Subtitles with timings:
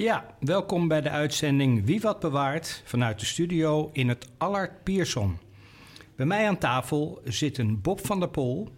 [0.00, 5.38] Ja, welkom bij de uitzending Wie wat bewaart vanuit de studio in het Allard Pierson.
[6.16, 8.68] Bij mij aan tafel zitten Bob van der Pol,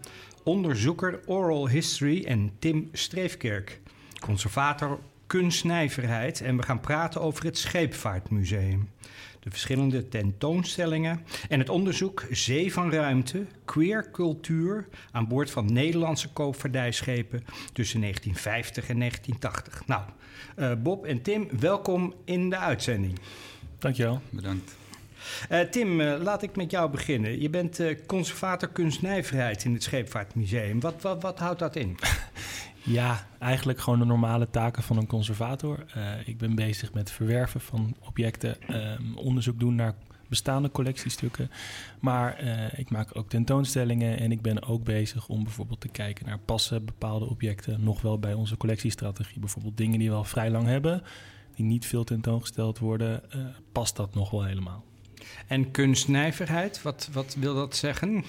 [0.42, 3.80] onderzoeker oral history en Tim Streefkerk,
[4.20, 8.90] conservator kunstnijverheid en we gaan praten over het Scheepvaartmuseum.
[9.42, 16.28] De verschillende tentoonstellingen en het onderzoek Zee van Ruimte, queer cultuur aan boord van Nederlandse
[16.28, 19.86] koopvaardijschepen tussen 1950 en 1980.
[19.86, 20.02] Nou,
[20.56, 23.18] uh, Bob en Tim, welkom in de uitzending.
[23.78, 24.20] Dankjewel.
[24.30, 24.76] Bedankt.
[25.50, 27.40] Uh, Tim, uh, laat ik met jou beginnen.
[27.40, 30.80] Je bent conservator kunstnijverheid in het Scheepvaartmuseum.
[30.80, 31.96] Wat, wat, wat houdt dat in?
[32.84, 35.84] Ja, eigenlijk gewoon de normale taken van een conservator.
[35.96, 39.94] Uh, ik ben bezig met verwerven van objecten, um, onderzoek doen naar
[40.28, 41.50] bestaande collectiestukken.
[42.00, 46.26] Maar uh, ik maak ook tentoonstellingen en ik ben ook bezig om bijvoorbeeld te kijken
[46.26, 49.40] naar passen bepaalde objecten nog wel bij onze collectiestrategie.
[49.40, 51.02] Bijvoorbeeld dingen die we al vrij lang hebben,
[51.54, 54.84] die niet veel tentoongesteld worden, uh, past dat nog wel helemaal.
[55.46, 58.24] En kunstnijverheid, wat, wat wil dat zeggen?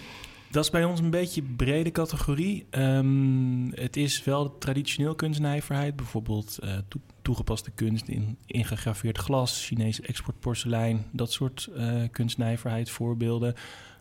[0.53, 2.65] Dat is bij ons een beetje een brede categorie.
[2.71, 10.01] Um, het is wel traditioneel kunstnijverheid, bijvoorbeeld uh, to toegepaste kunst in ingegraveerd glas, Chinese
[10.01, 13.53] exportporselein, dat soort uh, kunstnijverheid voorbeelden.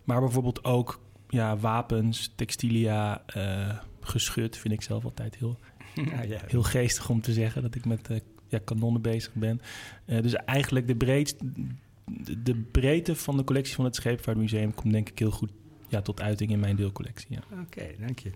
[0.05, 5.59] Maar bijvoorbeeld ook ja, wapens, textilia, uh, geschut vind ik zelf altijd heel,
[6.13, 6.41] ja, ja.
[6.47, 8.09] heel geestig om te zeggen dat ik met
[8.49, 9.61] ja, kanonnen bezig ben.
[10.07, 11.37] dus eigenlijk de, breed,
[12.39, 15.51] de breedte van de collectie van het Scheepvaartmuseum komt denk ik heel goed
[15.93, 17.27] ja, tot uiting in mijn deelcollectie.
[17.29, 17.43] Ja.
[17.51, 18.31] Oké, okay, dank je.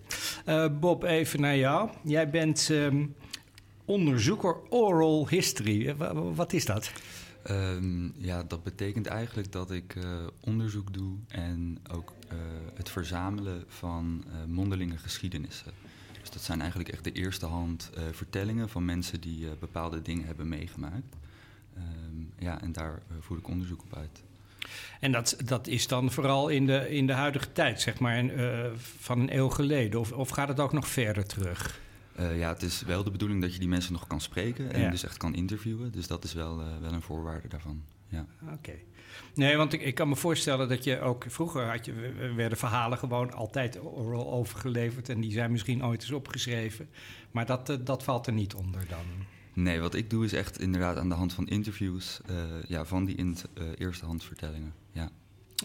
[0.45, 1.89] Uh, Bob, even naar jou.
[2.03, 3.15] Jij bent um,
[3.85, 5.95] onderzoeker oral history.
[6.35, 6.91] wat is dat?
[7.49, 10.03] Um, ja, dat betekent eigenlijk dat ik uh,
[10.39, 12.39] onderzoek doe en ook uh,
[12.73, 15.71] het verzamelen van mondelinge geschiedenissen.
[16.21, 20.47] Dus dat zijn eigenlijk echt de eerste hand vertellingen van mensen die bepaalde dingen hebben
[20.47, 21.15] meegemaakt.
[21.77, 24.23] Um, ja, en daar voer ik onderzoek op uit.
[24.99, 28.65] En dat, dat is dan vooral in de, in de huidige tijd, zeg maar, uh,
[28.99, 29.99] van een eeuw geleden?
[29.99, 31.79] Of, of gaat het ook nog verder terug?
[32.19, 34.81] Uh, ja, het is wel de bedoeling dat je die mensen nog kan spreken en
[34.81, 34.89] ja.
[34.89, 35.91] dus echt kan interviewen.
[35.91, 37.83] Dus dat is wel, uh, wel een voorwaarde daarvan.
[38.07, 38.25] Ja.
[38.41, 38.53] Oké.
[38.53, 38.83] Okay.
[39.33, 41.93] Nee, want ik, ik kan me voorstellen dat je ook vroeger had je,
[42.35, 46.89] werden verhalen gewoon altijd oral overgeleverd en die zijn misschien ooit eens opgeschreven.
[47.31, 49.05] Maar dat, dat valt er niet onder dan.
[49.57, 52.35] Nee, wat ik doe is echt inderdaad aan de hand van interviews uh,
[52.67, 53.33] ja, van die uh,
[53.77, 54.73] eerstehandsvertellingen.
[54.91, 55.09] Ja.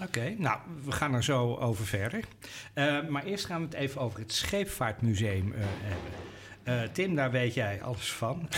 [0.03, 2.25] Oké, nou, we gaan er zo over verder.
[2.75, 6.93] Uh, maar eerst gaan we het even over het Scheepvaartmuseum hebben.
[6.93, 8.49] Tim, daar weet jij alles van.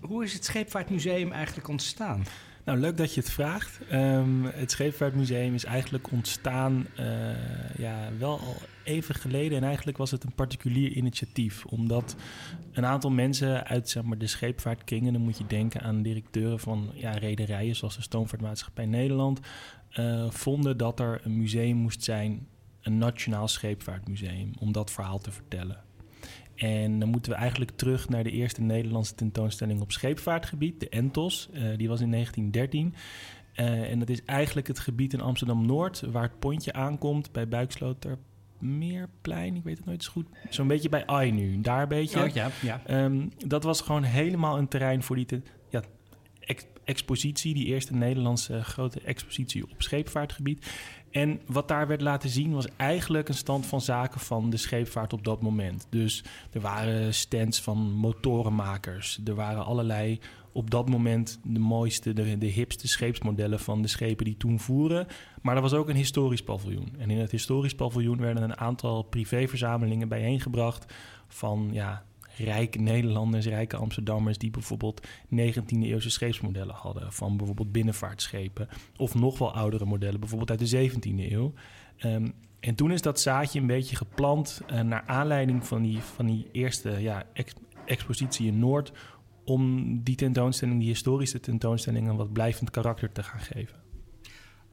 [0.00, 2.24] hoe is het Scheepvaartmuseum eigenlijk ontstaan?
[2.64, 3.80] Nou, leuk dat je het vraagt.
[3.92, 7.06] Um, het Scheepvaartmuseum is eigenlijk ontstaan uh,
[7.76, 9.58] ja, wel al even geleden.
[9.58, 11.64] En eigenlijk was het een particulier initiatief.
[11.64, 12.16] Omdat
[12.72, 15.12] een aantal mensen uit zeg maar, de scheepvaartkringen...
[15.12, 17.76] dan moet je denken aan directeuren van ja, rederijen...
[17.76, 19.40] zoals de Stoomvaartmaatschappij Nederland...
[19.98, 22.46] Uh, vonden dat er een museum moest zijn...
[22.80, 24.50] een nationaal scheepvaartmuseum...
[24.60, 25.82] om dat verhaal te vertellen.
[26.54, 31.48] En dan moeten we eigenlijk terug naar de eerste Nederlandse tentoonstelling op scheepvaartgebied, de Entos.
[31.52, 32.94] Uh, die was in 1913.
[33.56, 39.56] Uh, en dat is eigenlijk het gebied in Amsterdam-Noord, waar het pontje aankomt bij Buikslotermeerplein.
[39.56, 40.26] Ik weet het nooit zo goed.
[40.48, 42.22] Zo'n beetje bij AI nu, daar een beetje.
[42.22, 43.04] Oh, ja, ja.
[43.04, 45.82] Um, dat was gewoon helemaal een terrein voor die te, ja,
[46.40, 50.66] ex expositie, die eerste Nederlandse grote expositie op scheepvaartgebied.
[51.14, 55.12] En wat daar werd laten zien was eigenlijk een stand van zaken van de scheepvaart
[55.12, 55.86] op dat moment.
[55.90, 59.20] Dus er waren stands van motorenmakers.
[59.24, 60.20] Er waren allerlei
[60.52, 65.06] op dat moment de mooiste, de, de hipste scheepsmodellen van de schepen die toen voeren.
[65.42, 66.94] Maar er was ook een historisch paviljoen.
[66.98, 70.92] En in het historisch paviljoen werden een aantal privéverzamelingen bijeengebracht
[71.28, 72.04] van ja,
[72.36, 74.38] rijke Nederlanders, rijke Amsterdammers...
[74.38, 77.12] die bijvoorbeeld 19e-eeuwse scheepsmodellen hadden...
[77.12, 80.20] van bijvoorbeeld binnenvaartschepen of nog wel oudere modellen...
[80.20, 81.52] bijvoorbeeld uit de 17e eeuw.
[82.04, 86.26] Um, en toen is dat zaadje een beetje geplant uh, naar aanleiding van die, van
[86.26, 87.54] die eerste ja, ex
[87.84, 88.92] expositie in Noord...
[89.44, 92.08] om die tentoonstelling, die historische tentoonstelling...
[92.08, 93.82] een wat blijvend karakter te gaan geven.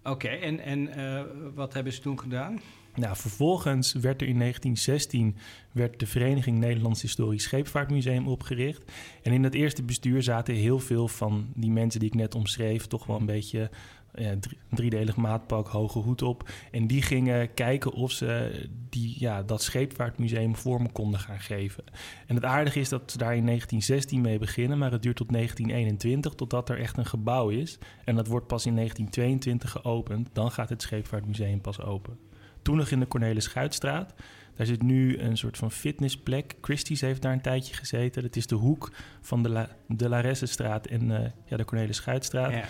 [0.03, 1.21] Oké, en, en uh,
[1.53, 2.59] wat hebben ze toen gedaan?
[2.95, 5.35] Nou, vervolgens werd er in 1916
[5.71, 8.91] werd de Vereniging Nederlands Historisch Scheepvaartmuseum opgericht.
[9.23, 12.88] En in dat eerste bestuur zaten heel veel van die mensen die ik net omschreef,
[12.88, 13.69] toch wel een beetje
[14.15, 14.35] ja,
[14.69, 16.49] driedelig maatpak, hoge hoed op.
[16.71, 18.51] En die gingen kijken of ze
[18.89, 21.83] die, ja, dat scheepvaartmuseum vorm konden gaan geven.
[22.27, 25.31] En het aardige is dat ze daar in 1916 mee beginnen, maar het duurt tot
[25.31, 27.77] 1921 totdat er echt een gebouw is.
[28.05, 30.29] En dat wordt pas in 1922 geopend.
[30.33, 32.17] Dan gaat het scheepvaartmuseum pas open.
[32.61, 34.13] Toen nog in de Cornelis Schuitstraat.
[34.55, 36.55] Daar zit nu een soort van fitnessplek.
[36.61, 38.21] Christie's heeft daar een tijdje gezeten.
[38.21, 38.91] Dat is de hoek
[39.21, 42.51] van de, La, de Laressestraat en uh, ja, de Cornelis Schuitstraat.
[42.51, 42.65] Ja.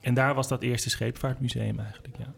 [0.00, 2.32] En daar was dat eerste scheepvaartmuseum eigenlijk, ja.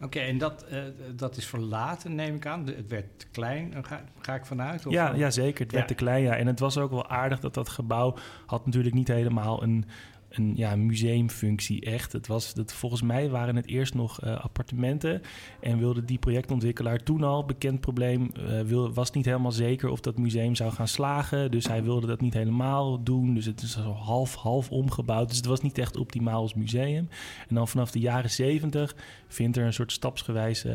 [0.00, 0.82] Oké, en dat, uh,
[1.16, 2.66] dat is verlaten, neem ik aan.
[2.66, 4.86] het werd te klein, ga, ga ik vanuit?
[4.86, 5.64] Of ja, ja, zeker.
[5.64, 6.36] Het werd te klein, ja.
[6.36, 9.84] En het was ook wel aardig dat dat gebouw had natuurlijk niet helemaal een
[10.28, 12.12] een ja, museumfunctie echt.
[12.12, 15.22] Het was, dat, volgens mij waren het eerst nog uh, appartementen
[15.60, 20.00] en wilde die projectontwikkelaar toen al, bekend probleem, uh, wil, was niet helemaal zeker of
[20.00, 21.50] dat museum zou gaan slagen.
[21.50, 23.34] Dus hij wilde dat niet helemaal doen.
[23.34, 25.28] Dus het is half, half omgebouwd.
[25.28, 27.08] Dus het was niet echt optimaal als museum.
[27.48, 28.96] En dan vanaf de jaren zeventig
[29.28, 30.68] vindt er een soort stapsgewijze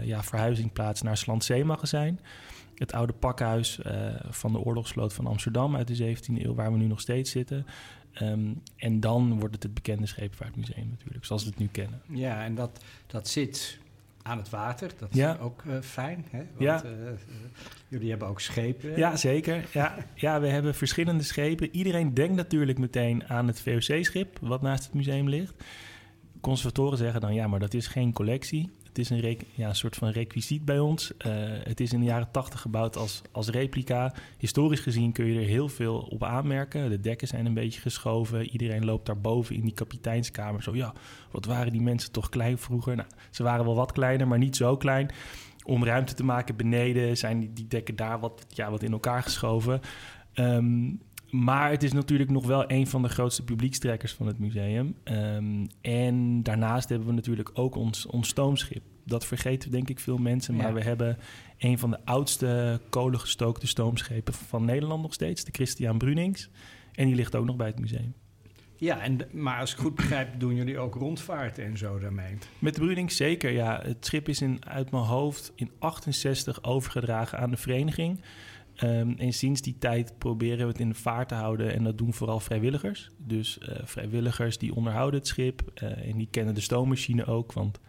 [0.00, 2.20] uh, ja, verhuizing plaats naar Slandzee-magazijn
[2.74, 3.78] het oude pakhuis
[4.30, 7.66] van de oorlogsvloot van Amsterdam uit de 17e eeuw, waar we nu nog steeds zitten.
[8.22, 12.00] Um, en dan wordt het het bekende Scheepvaartmuseum natuurlijk, zoals we het nu kennen.
[12.08, 13.78] Ja, en dat, dat zit
[14.22, 14.90] aan het water.
[14.98, 15.34] Dat ja.
[15.34, 16.26] is ook uh, fijn.
[16.30, 16.38] Hè?
[16.38, 16.84] Want, ja.
[16.84, 16.90] Uh,
[17.88, 18.96] jullie hebben ook schepen.
[18.96, 19.68] Ja, zeker.
[19.72, 21.74] Ja, ja, we hebben verschillende schepen.
[21.74, 25.54] Iedereen denkt natuurlijk meteen aan het VOC-schip, wat naast het museum ligt.
[26.40, 28.70] Conservatoren zeggen dan, ja, maar dat is geen collectie.
[28.90, 31.12] Het is een, ja, een soort van requisiet bij ons.
[31.26, 31.32] Uh,
[31.62, 34.14] het is in de jaren tachtig gebouwd als, als replica.
[34.38, 36.90] Historisch gezien kun je er heel veel op aanmerken.
[36.90, 38.48] De dekken zijn een beetje geschoven.
[38.48, 40.62] Iedereen loopt daarboven in die kapiteinskamer.
[40.62, 40.94] Zo ja,
[41.30, 42.96] wat waren die mensen toch klein vroeger?
[42.96, 45.10] Nou, ze waren wel wat kleiner, maar niet zo klein.
[45.64, 49.22] Om ruimte te maken beneden zijn die, die dekken daar wat, ja, wat in elkaar
[49.22, 49.80] geschoven.
[50.34, 51.00] Um,
[51.30, 54.94] maar het is natuurlijk nog wel een van de grootste publiekstrekkers van het museum.
[55.04, 58.82] Um, en daarnaast hebben we natuurlijk ook ons, ons stoomschip.
[59.04, 60.56] Dat vergeten denk ik veel mensen.
[60.56, 61.18] Maar we hebben
[61.58, 65.44] een van de oudste kolengestookte stoomschepen van Nederland nog steeds.
[65.44, 66.50] De Christian Brunings.
[66.92, 68.14] En die ligt ook nog bij het museum.
[68.76, 72.38] Ja, en maar als ik goed begrijp, doen jullie ook rondvaarten en zo daarmee?
[72.58, 73.80] Met de Brunings zeker, ja.
[73.82, 78.20] Het schip is in, uit mijn hoofd in 68 overgedragen aan de vereniging.
[78.82, 81.72] Um, en sinds die tijd proberen we het in de vaart te houden.
[81.74, 83.10] En dat doen vooral vrijwilligers.
[83.16, 85.62] Dus uh, vrijwilligers die onderhouden het schip.
[85.82, 87.52] Uh, en die kennen de stoommachine ook.
[87.52, 87.80] Want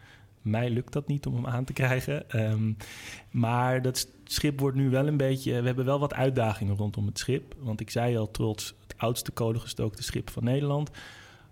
[0.41, 2.41] mij lukt dat niet om hem aan te krijgen.
[2.51, 2.77] Um,
[3.31, 5.59] maar dat schip wordt nu wel een beetje...
[5.59, 7.55] We hebben wel wat uitdagingen rondom het schip.
[7.59, 10.91] Want ik zei al, trots het oudste kolengestookte schip van Nederland...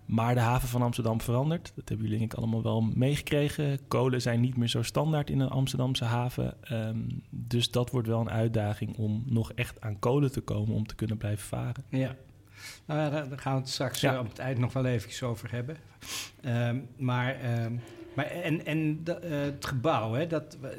[0.10, 1.72] Maar de haven van Amsterdam verandert.
[1.76, 3.80] Dat hebben jullie denk ik allemaal wel meegekregen.
[3.88, 6.54] Kolen zijn niet meer zo standaard in een Amsterdamse haven.
[6.72, 10.88] Um, dus dat wordt wel een uitdaging om nog echt aan kolen te komen om
[10.88, 11.84] te kunnen blijven varen.
[11.90, 12.16] Ja.
[12.86, 14.14] Nou ja, daar gaan we het straks ja.
[14.14, 15.78] uh, op het eind nog wel eventjes over hebben.
[16.46, 17.80] Um, maar, um,
[18.16, 20.70] maar en, en de, uh, het gebouw, hè, dat, uh,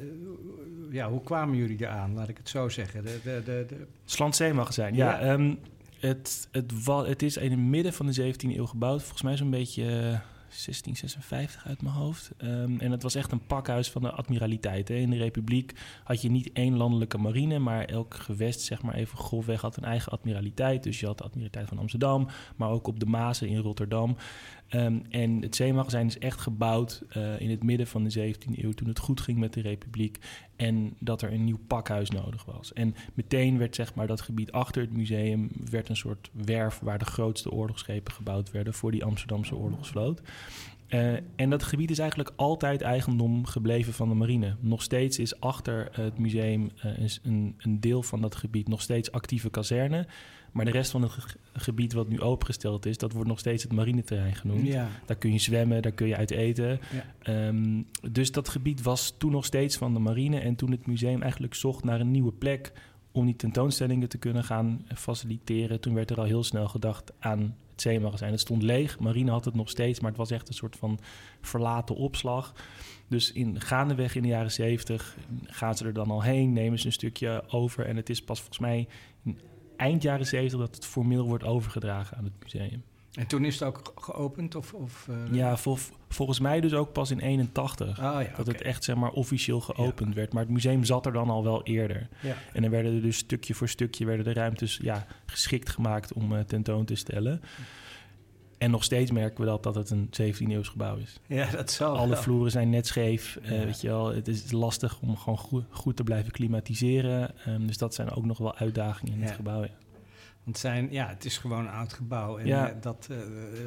[0.91, 3.03] ja, hoe kwamen jullie eraan, laat ik het zo zeggen?
[3.05, 3.87] De, de, de, de...
[4.05, 5.25] Slandzee-magazijn, ja.
[5.25, 5.57] ja.
[6.01, 6.49] Het,
[7.07, 9.01] het, is in het midden van de 17e eeuw gebouwd.
[9.01, 9.85] Volgens mij zo'n beetje
[10.51, 12.31] 1656 uit mijn hoofd.
[12.43, 14.89] Um, en het was echt een pakhuis van de admiraliteit.
[14.89, 14.95] Hè.
[14.95, 15.73] In de Republiek
[16.05, 19.85] had je niet één landelijke marine, maar elk gewest, zeg maar even grofweg, had een
[19.85, 20.83] eigen admiraliteit.
[20.83, 24.17] Dus je had de admiraliteit van Amsterdam, maar ook op de Mazen in Rotterdam.
[24.75, 28.73] Um, en het zeemagazijn is echt gebouwd uh, in het midden van de 17e eeuw,
[28.73, 30.19] toen het goed ging met de Republiek.
[30.57, 32.73] En dat er een nieuw pakhuis nodig was.
[32.73, 36.99] En meteen werd zeg maar, dat gebied achter het museum werd een soort werf waar
[36.99, 40.23] de grootste oorlogsschepen gebouwd werden voor die Amsterdamse oorlogsvloot.
[40.91, 44.57] Uh, en dat gebied is eigenlijk altijd eigendom gebleven van de marine.
[44.61, 49.13] Nog steeds is achter het museum uh, een, een, deel van dat gebied nog steeds
[49.13, 50.07] actieve kazerne.
[50.53, 53.63] Maar de rest van het ge gebied wat nu opengesteld is, dat wordt nog steeds
[53.63, 54.67] het marineterrein genoemd.
[54.67, 54.89] Ja.
[55.07, 56.81] Daar kun je zwemmen, daar kun je uit eten.
[57.25, 57.47] Ja.
[57.47, 60.39] Um, dus dat gebied was toen nog steeds van de marine.
[60.39, 62.73] En toen het museum eigenlijk zocht naar een nieuwe plek
[63.13, 67.57] om die tentoonstellingen te kunnen gaan faciliteren, toen werd er al heel snel gedacht aan
[67.81, 68.31] zeemagazijn.
[68.31, 70.99] Het stond leeg, marine had het nog steeds, maar het was echt een soort van
[71.41, 72.53] verlaten opslag.
[73.09, 76.87] Dus in, gaandeweg in de jaren zeventig gaan ze er dan al heen, nemen ze
[76.87, 77.87] een stukje over.
[77.87, 78.89] En het is pas volgens mij
[79.77, 82.83] eind jaren 70 dat het formeel wordt overgedragen aan het museum.
[83.15, 84.55] En toen is het ook geopend?
[84.55, 85.17] Of, of uh...
[85.33, 87.89] Ja, vol, volgens mij dus ook pas in 81.
[87.89, 88.45] Oh, ja, dat okay.
[88.55, 90.15] het echt zeg maar, officieel geopend ja.
[90.15, 90.33] werd.
[90.33, 92.09] Maar het museum zat er dan al wel eerder.
[92.21, 92.35] Ja.
[92.53, 96.33] En dan werden er dus stukje voor stukje werden de ruimtes ja, geschikt gemaakt om
[96.33, 97.41] uh, tentoon te stellen.
[98.59, 101.21] En nog steeds merken we dat, dat het een 17e-eeuws gebouw is.
[101.27, 102.23] Ja, dat zal Alle wel.
[102.23, 103.39] vloeren zijn net scheef.
[103.43, 107.31] eh, weet je wel, het is lastig om gewoon goed, goed te blijven klimatiseren.
[107.45, 109.67] Ehm, dus dat zijn ook nog wel uitdagingen in het gebouw.
[110.45, 112.39] Het zijn, ja, het is gewoon een oud gebouw.
[112.39, 112.69] En Ja.
[112.71, 113.17] eh, dat eh,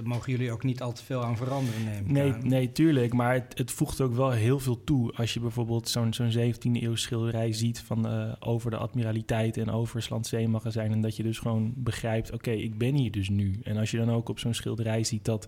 [0.03, 2.47] mogen jullie ook niet al te veel aan veranderen, neem ik Nee, aan.
[2.47, 3.13] nee, tuurlijk.
[3.13, 5.13] Maar het, het voegt ook wel heel veel toe.
[5.13, 10.01] Als je bijvoorbeeld zo'n zo'n 17e-eeuws schilderij ziet van, eh, over de admiraliteit en over
[10.01, 10.91] Slandzeemagazijn.
[10.91, 13.59] En dat je dus gewoon begrijpt, oké, ik ben hier dus nu.
[13.63, 15.47] En als je dan ook op zo'n schilderij ziet dat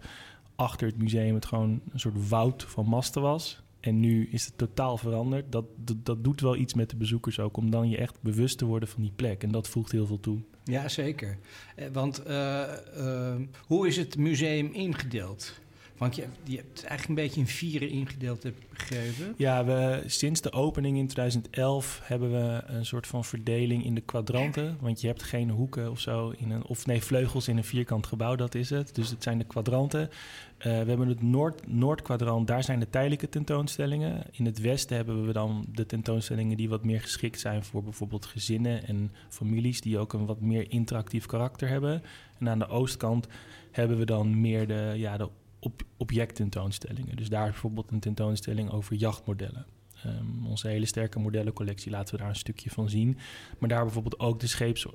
[0.56, 3.64] achter het museum het gewoon een soort woud van masten was.
[3.86, 5.52] En nu is het totaal veranderd.
[5.52, 7.58] Dat, dat, dat doet wel iets met de bezoekers ook.
[7.58, 9.44] Om dan je echt bewust te worden van die plek.
[9.44, 10.40] En dat voegt heel veel toe.
[10.64, 11.38] Ja, zeker.
[11.76, 15.54] Eh, want eh, eh, hoe is het museum ingedeeld?
[15.98, 19.34] Want je, hebt- hebt het eigenlijk een beetje in vieren ingedeeld, heb ik begrepen.
[19.38, 24.02] Ja, we, sinds de opening in 2011 hebben we een soort van verdeling in de
[24.02, 24.78] kwadranten.
[24.80, 28.08] Want je hebt geen hoeken of zo, in een, of nee, vleugels in een vierkant
[28.08, 28.96] gebouw, dat is het.
[28.96, 30.10] Dus het zijn de kwadranten.
[30.58, 34.24] Eh, we hebben het Noord, Noordkwadrant, daar zijn de tijdelijke tentoonstellingen.
[34.32, 38.26] In het westen hebben we dan de tentoonstellingen die wat meer geschikt zijn voor bijvoorbeeld
[38.26, 42.04] gezinnen en families, die ook een wat meer interactief karakter hebben.
[42.40, 43.28] En aan de oostkant
[43.72, 45.30] hebben we dan meer de, ja, de
[45.66, 47.16] op, objecttentoonstellingen.
[47.16, 49.66] Dus daar is bijvoorbeeld een tentoonstelling over jachtmodellen.
[50.04, 53.18] Ehm, onze hele sterke modellencollectie laten we daar een stukje van zien.
[53.60, 54.86] Maar daar bijvoorbeeld ook de scheeps,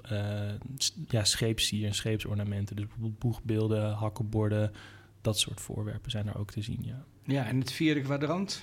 [0.77, 2.77] s- ja, scheepssier en scheepsornamenten.
[2.77, 4.73] Dus bijvoorbeeld boegbeelden, hakkenborden,
[5.21, 7.05] dat soort voorwerpen zijn er ook te zien, ja.
[7.25, 8.63] Ja, en het vierde kwadrant.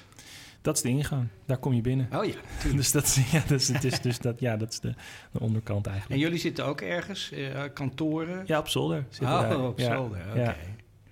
[0.62, 2.08] Dat is de ingang, daar kom je binnen.
[2.16, 2.36] Oh ja.
[2.76, 4.94] Dus dat is, ja, dat is, het is dus dat, ja, dat is de,
[5.32, 6.22] de onderkant En eigenlijk.
[6.22, 8.44] jullie zitten ook ergens, eh, kantoren?
[8.46, 9.06] Ja, op zolder.
[9.22, 9.56] oh, wij.
[9.56, 9.96] op ja.
[9.96, 10.40] zolder, oké.
[10.42, 10.56] Ja.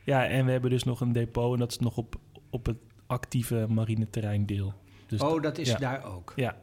[0.05, 2.15] Ja, en we hebben dus nog een depot en dat is nog op,
[2.49, 4.73] op het actieve marineterrein deel.
[5.07, 5.77] Dus oh, dat is ja.
[5.77, 6.33] daar ook?
[6.35, 6.57] Ja.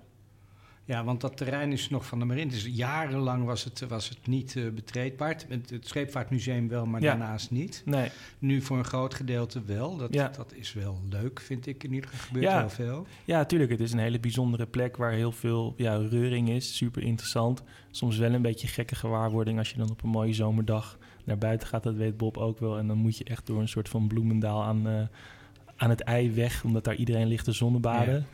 [0.85, 2.51] Ja, want dat terrein is nog van de marine.
[2.51, 5.37] Dus jarenlang was het, was het niet eh, betreedbaar.
[5.49, 7.09] Het, het Scheepvaartmuseum wel, maar Ja.
[7.17, 7.83] daarnaast niet.
[7.85, 9.97] Nee, Nu voor een groot gedeelte wel.
[9.97, 10.29] Dat, Ja.
[10.29, 12.27] dat is wel leuk, vind ik in ieder geval.
[12.27, 12.59] gebeurt Ja.
[12.59, 13.07] wel veel.
[13.25, 13.71] ja, natuurlijk.
[13.71, 16.77] Het is een hele bijzondere plek waar heel veel ja, reuring is.
[16.77, 17.63] Super interessant.
[17.91, 21.69] Soms wel een beetje gekke gewaarwording als je dan op een mooie zomerdag naar buiten
[21.69, 21.83] gaat.
[21.83, 22.79] Dat weet Bob ook wel.
[22.79, 25.03] En dan moet je echt door een soort van bloemendaal aan, eh,
[25.77, 28.27] aan het ei weg, omdat daar iedereen ligt te zonnebaden.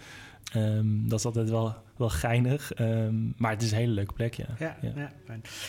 [0.52, 2.72] Ehm, dat is altijd wel, wel geinig.
[2.72, 4.46] Ehm, maar het is een hele leuke plek, ja.
[4.58, 5.12] Ja, Ja.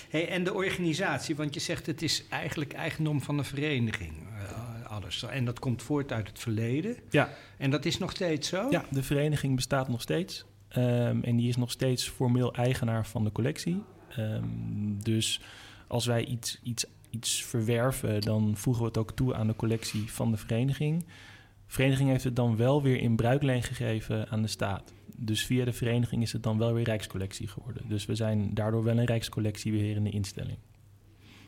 [0.09, 4.13] Hey, en de organisatie, want je zegt het is eigenlijk eigendom van een vereniging.
[4.37, 5.23] eh, alles.
[5.23, 6.95] En dat komt voort uit het verleden.
[7.09, 7.29] Ja.
[7.57, 8.67] En dat is nog steeds zo?
[8.69, 10.45] Ja, de vereniging bestaat nog steeds.
[10.67, 13.83] Ehm, en die is nog steeds formeel eigenaar van de collectie.
[15.03, 15.41] Dus
[15.87, 20.11] als wij iets, iets, iets verwerven, dan voegen we het ook toe aan de collectie
[20.11, 20.99] van de vereniging.
[21.03, 24.93] De vereniging heeft het dan wel weer in bruikleen gegeven aan de staat.
[25.15, 27.83] Dus via de vereniging is het dan wel weer Rijkscollectie geworden.
[27.87, 30.57] Dus we zijn daardoor wel een Rijkscollectiebeherende instelling.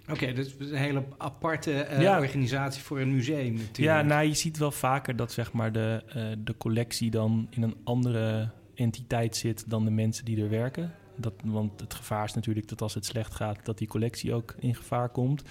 [0.09, 2.19] Oké, dus een hele aparte eh, Ja.
[2.19, 3.77] organisatie voor een museum natuurlijk.
[3.77, 7.63] Ja, nou, je ziet wel vaker dat zeg maar, de, eh, de collectie dan in
[7.63, 10.91] een andere entiteit zit dan de mensen die er werken.
[11.15, 14.55] Dat, want het gevaar is natuurlijk dat als het slecht gaat, dat die collectie ook
[14.59, 15.41] in gevaar komt.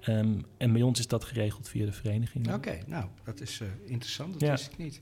[0.00, 2.52] Ehm, en bij ons is dat geregeld via de vereniging.
[2.54, 4.50] Oké, nou, dat is eh, interessant, dat Ja.
[4.50, 5.00] wist ik niet.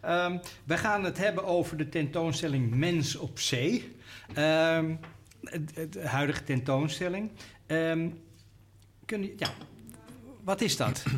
[0.00, 3.96] Ehm, we gaan het hebben over de tentoonstelling Mens op Zee.
[4.34, 4.94] Ehm,
[5.44, 7.30] het- het- de huidige tentoonstelling.
[7.66, 8.08] Ehm,
[9.04, 9.48] kun je, ja,
[10.44, 11.02] wat is dat?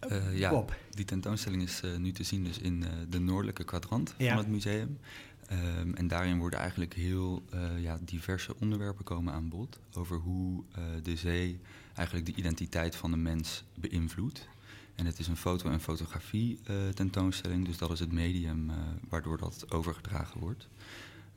[0.00, 0.76] Eh, ja, Bob.
[0.90, 4.28] die tentoonstelling is eh, nu te zien dus in eh, de noordelijke kwadrant Ja.
[4.28, 4.98] van het museum.
[5.46, 10.64] Ehm, en daarin worden eigenlijk heel eh, ja, diverse onderwerpen komen aan bod over hoe
[10.72, 11.60] eh, de zee
[11.94, 14.48] eigenlijk de identiteit van de mens beïnvloedt.
[14.94, 18.70] En het is een foto- en fotografie eh, tentoonstelling, dus dat is het medium
[19.08, 20.68] waardoor dat overgedragen wordt.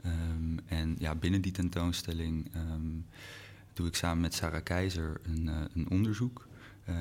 [0.02, 2.88] Ehm, en ja, binnen die tentoonstelling ehm,
[3.74, 6.48] doe ik samen met Sarah Keizer een, een onderzoek.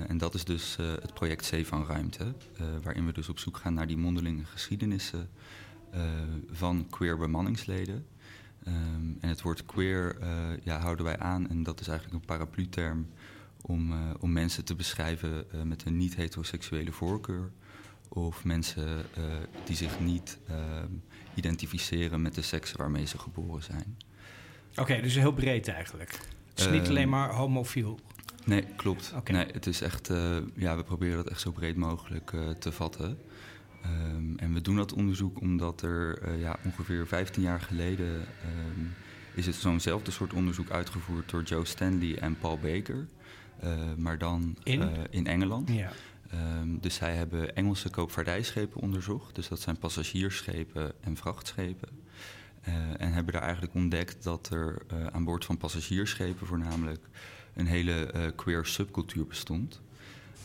[0.09, 2.35] En dat is dus het project Zee van Ruimte,
[2.83, 5.29] waarin we dus op zoek gaan naar die mondelinge geschiedenissen
[6.51, 8.07] van queer bemanningsleden.
[8.65, 10.29] Ehm, en het woord queer eh,
[10.63, 13.09] ja, houden wij aan en dat is eigenlijk een paraplu-term
[13.61, 17.51] om, eh, om mensen te beschrijven eh, met een niet-heteroseksuele voorkeur.
[18.09, 19.23] Of mensen eh,
[19.65, 20.93] die zich niet ehm,
[21.35, 23.97] identificeren met de seks waarmee ze geboren zijn.
[24.77, 26.11] Oké, dus heel breed eigenlijk.
[26.49, 27.99] Het is niet Ehm, alleen maar homofiel.
[28.45, 29.15] Nee, klopt.
[29.31, 32.73] Nee, het is echt, eh, ja, we proberen dat echt zo breed mogelijk eh, te
[32.73, 33.19] vatten.
[33.83, 38.87] Ehm, en we doen dat onderzoek omdat er eh, ja, ongeveer 15 jaar geleden ehm,
[39.35, 43.07] is het zo'nzelfde soort onderzoek uitgevoerd door Joe Stanley en Paul Baker.
[43.61, 44.83] Eh, maar dan In?
[44.83, 45.69] eh, in Engeland.
[45.71, 45.93] Ja.
[46.31, 49.35] Ehm, dus zij hebben Engelse koopvaardijschepen onderzocht.
[49.35, 52.07] Dus dat zijn passagiersschepen en vrachtschepen.
[52.99, 54.83] En hebben daar eigenlijk ontdekt dat er
[55.13, 57.09] aan boord van passagiersschepen voornamelijk
[57.55, 59.81] een hele queer subcultuur bestond.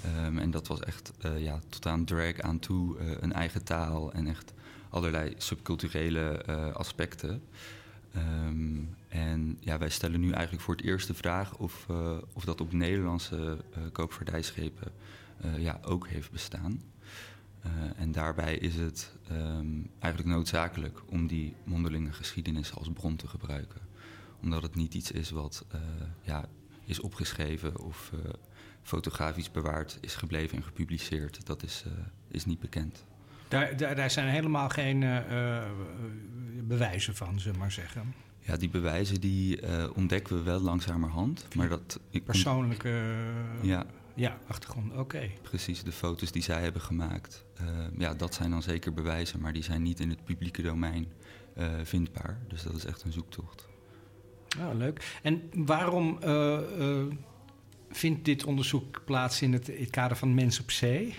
[0.03, 4.27] Ehm, en dat was echt ja, tot aan drag aan toe een eigen taal en
[4.27, 4.53] echt
[4.89, 7.43] allerlei subculturele aspecten.
[8.13, 11.87] Ehm, en ja, wij stellen nu eigenlijk voor het eerst de vraag of,
[12.33, 13.57] of dat op Nederlandse
[13.91, 14.91] koopvaardijschepen
[15.57, 16.81] ja, ook heeft bestaan.
[17.95, 23.81] En daarbij is het um, eigenlijk noodzakelijk om die mondelinge geschiedenis als bron te gebruiken.
[24.41, 25.65] Omdat het niet iets is wat
[26.21, 26.45] ja,
[26.85, 28.11] is opgeschreven of
[28.83, 31.45] fotografisch bewaard is gebleven en gepubliceerd.
[31.45, 31.85] Dat is,
[32.27, 33.05] is niet bekend.
[33.47, 34.99] Daar, daar, daar zijn helemaal geen
[36.67, 38.13] bewijzen van, zullen we maar zeggen.
[38.39, 39.59] Ja, die bewijzen die
[39.95, 41.55] ontdekken we wel langzamerhand.
[41.55, 43.15] Maar dat, Persoonlijke...
[43.61, 43.85] Ja,
[44.15, 45.29] ja, achtergrond, oké.
[45.41, 47.45] Precies, de foto's die zij hebben gemaakt.
[47.97, 51.07] Ja, dat zijn dan zeker bewijzen, maar die zijn niet in het publieke domein
[51.83, 52.39] vindbaar.
[52.47, 53.67] Dus dat is echt een zoektocht.
[54.57, 55.19] Ja, leuk.
[55.23, 56.19] En waarom
[57.93, 61.15] vindt dit onderzoek plaats in het, het kader van Mens op Zee?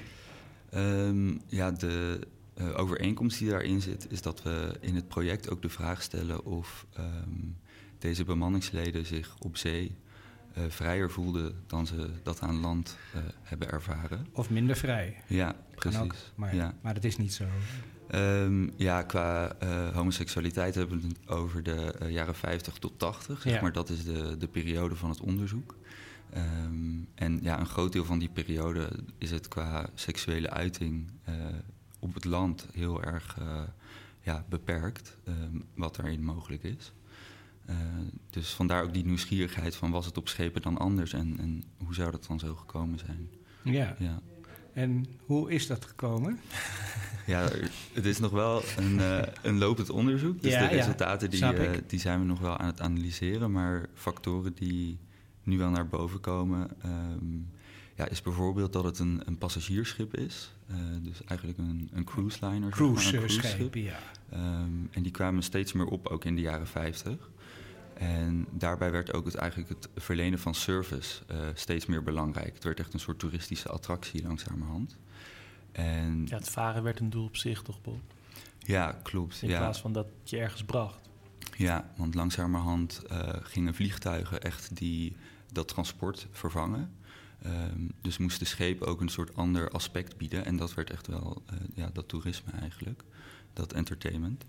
[0.74, 2.20] Um, ja, de
[2.76, 6.86] overeenkomst die daarin zit, is dat we in het project ook de vraag stellen of
[6.98, 7.56] um,
[7.98, 9.96] deze bemanningsleden zich op zee
[10.58, 14.26] uh, vrijer voelden dan ze dat aan land uh, hebben ervaren.
[14.32, 15.16] Of minder vrij.
[15.26, 16.00] Ja, precies.
[16.00, 16.74] Ook, maar, ja.
[16.80, 17.44] maar dat is niet zo.
[18.14, 23.42] Um, ja, qua uh, homoseksualiteit hebben we het over de jaren 50 tot 80.
[23.42, 23.60] Zeg ja.
[23.60, 25.76] maar dat is de, de periode van het onderzoek.
[26.36, 31.10] Um, en ja, een groot deel van die periode is het qua seksuele uiting
[31.98, 33.38] op het land heel erg
[34.20, 36.92] ja, beperkt, um, wat daarin mogelijk is.
[37.70, 37.76] Uh,
[38.30, 41.94] dus vandaar ook die nieuwsgierigheid van was het op schepen dan anders en, en hoe
[41.94, 43.28] zou dat dan zo gekomen zijn?
[43.62, 43.96] Ja.
[43.98, 44.20] ja.
[44.72, 46.40] En hoe is dat gekomen?
[47.26, 47.48] ja,
[47.92, 50.42] het is nog wel een, uh, een lopend onderzoek.
[50.42, 53.52] Dus ja, de resultaten die, uh, die zijn we nog wel aan het analyseren.
[53.52, 54.98] Maar factoren die
[55.44, 57.50] nu wel naar boven komen, um,
[57.96, 60.54] ja, is bijvoorbeeld dat het een, een passagiersschip is.
[61.02, 62.70] dus eigenlijk een, een cruise liner.
[62.70, 63.98] Cruise, zeg maar, een cruise schip, ja.
[64.32, 67.30] Um, en die kwamen steeds meer op, ook in de jaren 50.
[67.94, 72.54] En daarbij werd ook het, eigenlijk het verlenen van service uh, steeds meer belangrijk.
[72.54, 74.96] Het werd echt een soort toeristische attractie langzamerhand.
[75.72, 78.00] En ja, het varen werd een doel op zich, toch, Bob?
[78.58, 79.42] Ja, klopt.
[79.42, 79.58] In ja.
[79.58, 80.98] plaats van dat je ergens bracht.
[81.56, 85.16] Ja, want langzamerhand uh, gingen vliegtuigen echt die,
[85.54, 86.90] dat transport vervangen.
[87.46, 90.44] Um, dus moesten schepen ook een soort ander aspect bieden.
[90.44, 93.02] En dat werd echt wel uh, ja, dat toerisme eigenlijk,
[93.52, 94.44] dat entertainment.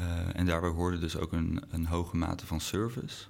[0.00, 3.24] Uh, en daarbij hoorde dus ook een, een hoge mate van service.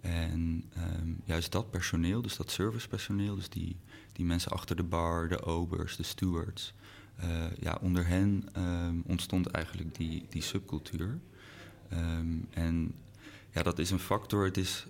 [0.00, 0.64] En
[1.00, 3.76] um, juist dat personeel, dus dat servicepersoneel, dus die,
[4.12, 6.74] die mensen achter de bar, de obers, de stewards,
[7.24, 11.18] uh, ja, onder hen um, ontstond eigenlijk die, die subcultuur.
[12.50, 12.94] En
[13.50, 14.44] ja, dat is een factor.
[14.44, 14.86] Het is,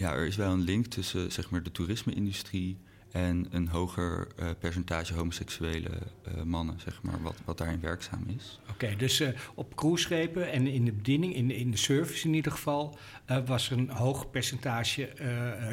[0.00, 2.76] ja, er is wel een link tussen zeg maar, de toerisme-industrie
[3.10, 8.60] en een hoger uh, percentage homoseksuele uh, mannen, zeg maar, wat, wat daarin werkzaam is.
[8.62, 12.26] Oké, okay, dus uh, op cruiseschepen en in de bediening, in de, in de service
[12.26, 12.98] in ieder geval,
[13.46, 15.08] was er een hoog percentage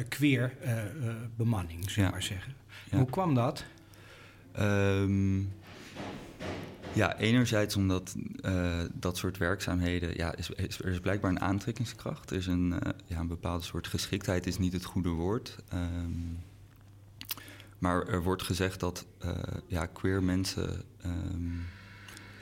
[0.08, 0.56] queer
[1.36, 2.10] bemanning, zullen we ja.
[2.10, 2.54] maar zeggen.
[2.90, 2.96] Ja.
[2.96, 3.64] Hoe kwam dat?
[4.58, 5.52] Um,
[6.98, 8.16] ja, enerzijds omdat
[8.94, 12.30] dat soort werkzaamheden, ja, is, er is blijkbaar een aantrekkingskracht.
[12.30, 12.74] Er is een,
[13.06, 15.56] ja, een bepaalde soort geschiktheid, is niet het goede woord.
[15.74, 16.38] Um,
[17.78, 19.32] maar er wordt gezegd dat uh,
[19.66, 21.66] ja, queer mensen um,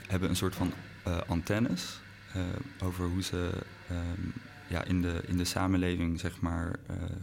[0.07, 0.73] hebben een soort van
[1.07, 1.99] uh, antennes
[2.35, 2.43] uh,
[2.83, 3.51] over hoe ze
[3.91, 4.33] um,
[4.69, 6.79] ja, in, de, in de samenleving zeg maar,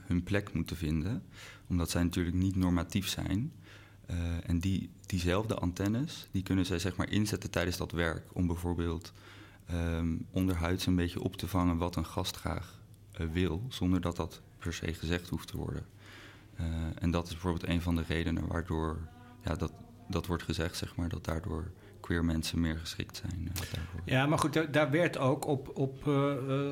[0.06, 1.22] hun plek moeten vinden.
[1.66, 3.52] Omdat zij natuurlijk niet normatief zijn.
[4.46, 8.22] En die, diezelfde antennes die kunnen zij zeg maar, inzetten tijdens dat werk.
[8.32, 9.12] Om bijvoorbeeld
[9.72, 12.78] um, onderhuids een beetje op te vangen wat een gast graag
[13.32, 13.62] wil.
[13.68, 15.86] Zonder dat dat per se gezegd hoeft te worden.
[16.60, 16.66] Uh,
[16.98, 18.98] en dat is bijvoorbeeld een van de redenen waardoor
[19.44, 19.72] ja, dat,
[20.08, 23.50] dat wordt gezegd, zeg maar, dat daardoor queer mensen meer geschikt zijn.
[23.52, 24.00] Daarvoor.
[24.04, 26.06] Ja, maar goed, daar werd ook op, op,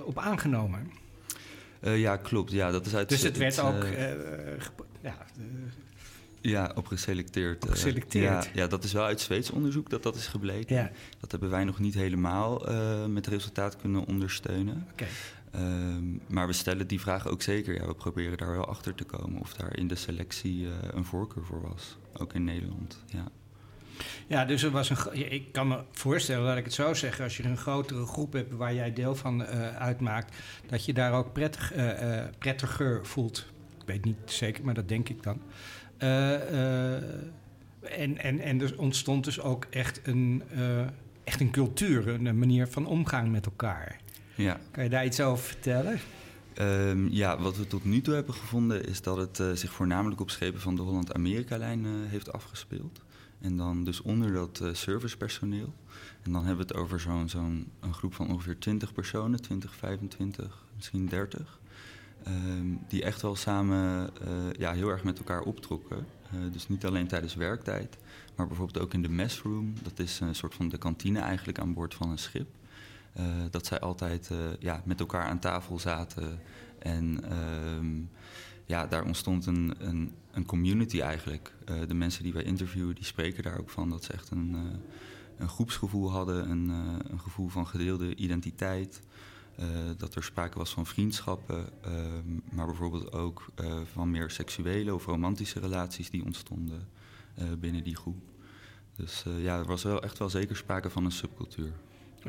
[0.05, 0.91] op aangenomen.
[1.81, 2.51] ja, klopt.
[2.51, 3.85] Ja, dat is uit dus het werd ook.
[5.01, 5.17] ja,
[6.43, 7.65] ja, op geselecteerd.
[7.65, 8.45] Op geselecteerd.
[8.45, 10.77] ja, ja, dat is wel uit Zweeds onderzoek dat dat is gebleken.
[10.77, 10.91] Ja.
[11.21, 12.67] Dat hebben wij nog niet helemaal
[13.09, 14.87] met resultaat kunnen ondersteunen.
[14.93, 15.09] Okay.
[15.55, 17.75] Um, maar we stellen die vraag ook zeker.
[17.75, 21.05] Ja, we proberen daar wel achter te komen of daar in de selectie uh, een
[21.05, 21.97] voorkeur voor was.
[22.13, 23.03] Ook in Nederland.
[23.07, 23.25] Ja.
[24.27, 25.33] Ja, dus er was een.
[25.33, 28.53] Ik kan me voorstellen, laat ik het zo zeggen, als je een grotere groep hebt
[28.53, 33.47] waar jij deel van uh, uitmaakt, dat je daar ook prettig, uh, prettiger voelt.
[33.83, 35.41] Ik weet niet zeker, maar dat denk ik dan.
[37.81, 40.43] en, en, en er ontstond dus ook echt een,
[41.25, 44.01] echt een cultuur, een manier van omgaan met elkaar.
[44.35, 44.61] Ja.
[44.71, 45.99] Kan je daar iets over vertellen?
[46.55, 50.21] Ehm, ja, wat we tot nu toe hebben gevonden is dat het uh, zich voornamelijk
[50.21, 53.01] op schepen van de Holland-Amerika-lijn uh, heeft afgespeeld.
[53.41, 55.75] En dan dus onder dat uh, servicepersoneel.
[56.23, 59.75] En dan hebben we het over zo'n zo'n een groep van ongeveer 20 personen, 20,
[59.75, 61.61] 25, misschien 30.
[62.27, 64.11] Um, die echt wel samen
[64.59, 66.07] ja, heel erg met elkaar optrokken.
[66.53, 67.97] dus niet alleen tijdens werktijd,
[68.37, 69.75] maar bijvoorbeeld ook in de messroom.
[69.83, 72.49] Dat is een soort van de kantine eigenlijk aan boord van een schip.
[73.19, 76.41] Uh, dat zij altijd ja, met elkaar aan tafel zaten.
[76.79, 78.01] En uh,
[78.67, 81.55] ja, daar ontstond een, een, een community eigenlijk.
[81.87, 84.57] De mensen die wij interviewen, die spreken daar ook van dat ze echt een,
[85.39, 86.69] een groepsgevoel hadden, een,
[87.11, 89.03] een gevoel van gedeelde identiteit.
[89.97, 93.45] Dat er sprake was van vriendschappen, ehm, maar bijvoorbeeld ook
[93.93, 96.89] van meer seksuele of romantische relaties die ontstonden
[97.59, 98.23] binnen die groep.
[98.97, 101.73] Dus ja, er was wel echt wel zeker sprake van een subcultuur.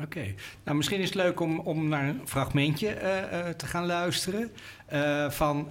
[0.02, 3.86] Oké, nou misschien is het leuk om, om naar een fragmentje uh, uh, te gaan
[3.86, 4.52] luisteren
[4.92, 5.68] uh, van,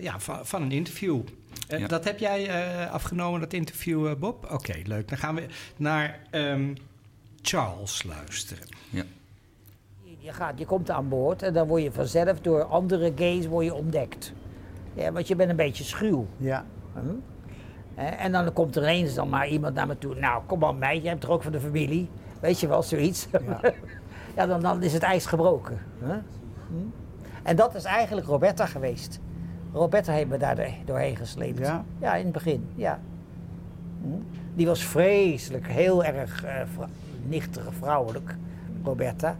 [0.00, 1.20] ja, van, van, een interview.
[1.68, 1.86] Ja.
[1.86, 4.50] Dat heb jij afgenomen, dat interview, Bob?
[4.50, 5.08] Oké, leuk.
[5.08, 5.46] Dan gaan we
[5.76, 6.74] naar um,
[7.42, 8.66] Charles luisteren.
[8.90, 9.04] Ja.
[10.24, 13.64] Je, gaat, je komt aan boord en dan word je vanzelf door andere gays word
[13.64, 14.32] je ontdekt.
[14.94, 16.26] Ja, want je bent een beetje schuw.
[16.36, 16.64] Ja.
[16.92, 17.00] Hm?
[17.94, 20.14] En dan komt er ineens dan maar iemand naar me toe.
[20.14, 22.08] Nou, kom aan mij, je hebt er ook van de familie.
[22.40, 23.28] Weet je wel, zoiets.
[23.32, 23.60] Ja,
[24.36, 25.78] ja dan, dan is het ijs gebroken.
[25.98, 26.18] Hm?
[27.42, 29.20] En dat is eigenlijk Roberta geweest.
[29.72, 31.58] Roberta heeft me daar doorheen gesleept.
[31.58, 31.84] Ja?
[31.98, 33.00] Ja, in het begin, ja.
[34.02, 34.08] Hm?
[34.54, 36.88] Die was vreselijk, heel erg uh, vrou
[37.26, 38.36] nichtig, vrouwelijk,
[38.84, 39.36] Roberta.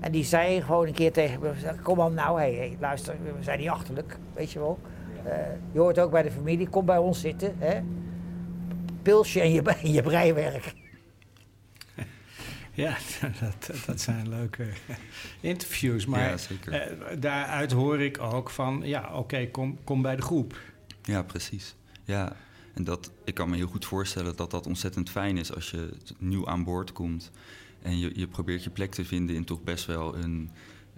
[0.00, 3.42] En die zei gewoon een keer tegen me, kom dan nou, hey, hey, luister, we
[3.42, 4.78] zijn niet achterlijk, weet je wel.
[5.26, 5.32] Uh,
[5.72, 7.80] je hoort ook bij de familie, kom bij ons zitten, hè.
[9.02, 10.74] Pilsje en je, en je breiwerk.
[12.72, 12.96] Ja,
[13.40, 14.66] dat, dat zijn leuke
[15.40, 16.06] interviews.
[16.06, 16.90] Maar ja, zeker.
[16.90, 20.60] Uh, daaruit hoor ik ook van, ja, oké, okay, kom, kom bij de groep.
[21.02, 21.76] Ja, precies.
[22.04, 22.36] Ja,
[22.74, 25.90] en dat, ik kan me heel goed voorstellen dat dat ontzettend fijn is als je
[26.18, 27.30] nieuw aan boord komt.
[27.82, 30.50] En je, je probeert je plek te vinden in toch best wel een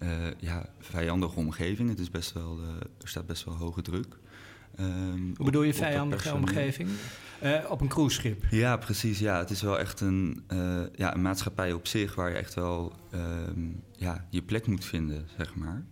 [0.03, 1.89] uh, ja, vijandige omgeving.
[1.89, 2.69] Het is best wel, uh,
[3.01, 4.19] er staat best wel hoge druk.
[4.81, 6.89] Um, Hoe bedoel je vijandige omgeving?
[7.43, 8.45] Uh, op een cruiseschip?
[8.51, 9.19] Ja, precies.
[9.19, 9.39] Ja.
[9.39, 10.43] Het is wel echt een,
[10.95, 15.27] ja, een maatschappij op zich waar je echt wel um, ja, je plek moet vinden,
[15.37, 15.85] zeg maar.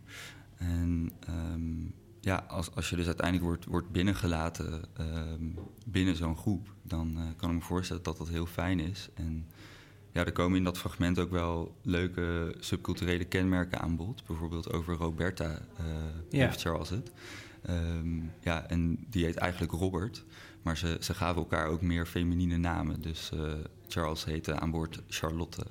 [0.56, 1.12] En
[1.52, 4.84] um, ja, als, als je dus uiteindelijk wordt, wordt binnengelaten
[5.86, 9.08] binnen zo'n groep, dan kan ik me voorstellen dat dat heel fijn is.
[9.14, 9.46] En
[10.12, 14.22] ja, er komen in dat fragment ook wel leuke subculturele kenmerken aan bod.
[14.26, 15.58] Bijvoorbeeld over Roberta,
[16.30, 16.46] ja.
[16.46, 17.10] heeft Charles het.
[17.70, 20.24] Um, ja, en die heet eigenlijk Robert.
[20.62, 23.02] Maar ze, ze gaven elkaar ook meer feminine namen.
[23.02, 23.52] Dus uh,
[23.88, 25.66] Charles heette aan boord Charlotte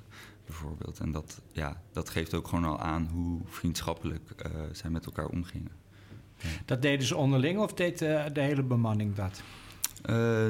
[0.46, 0.98] bijvoorbeeld.
[0.98, 5.26] En dat, ja, dat geeft ook gewoon al aan hoe vriendschappelijk uh, zij met elkaar
[5.26, 5.72] omgingen.
[6.36, 6.48] Ja.
[6.64, 9.42] Dat deden ze onderling of deed uh, de hele bemanning dat?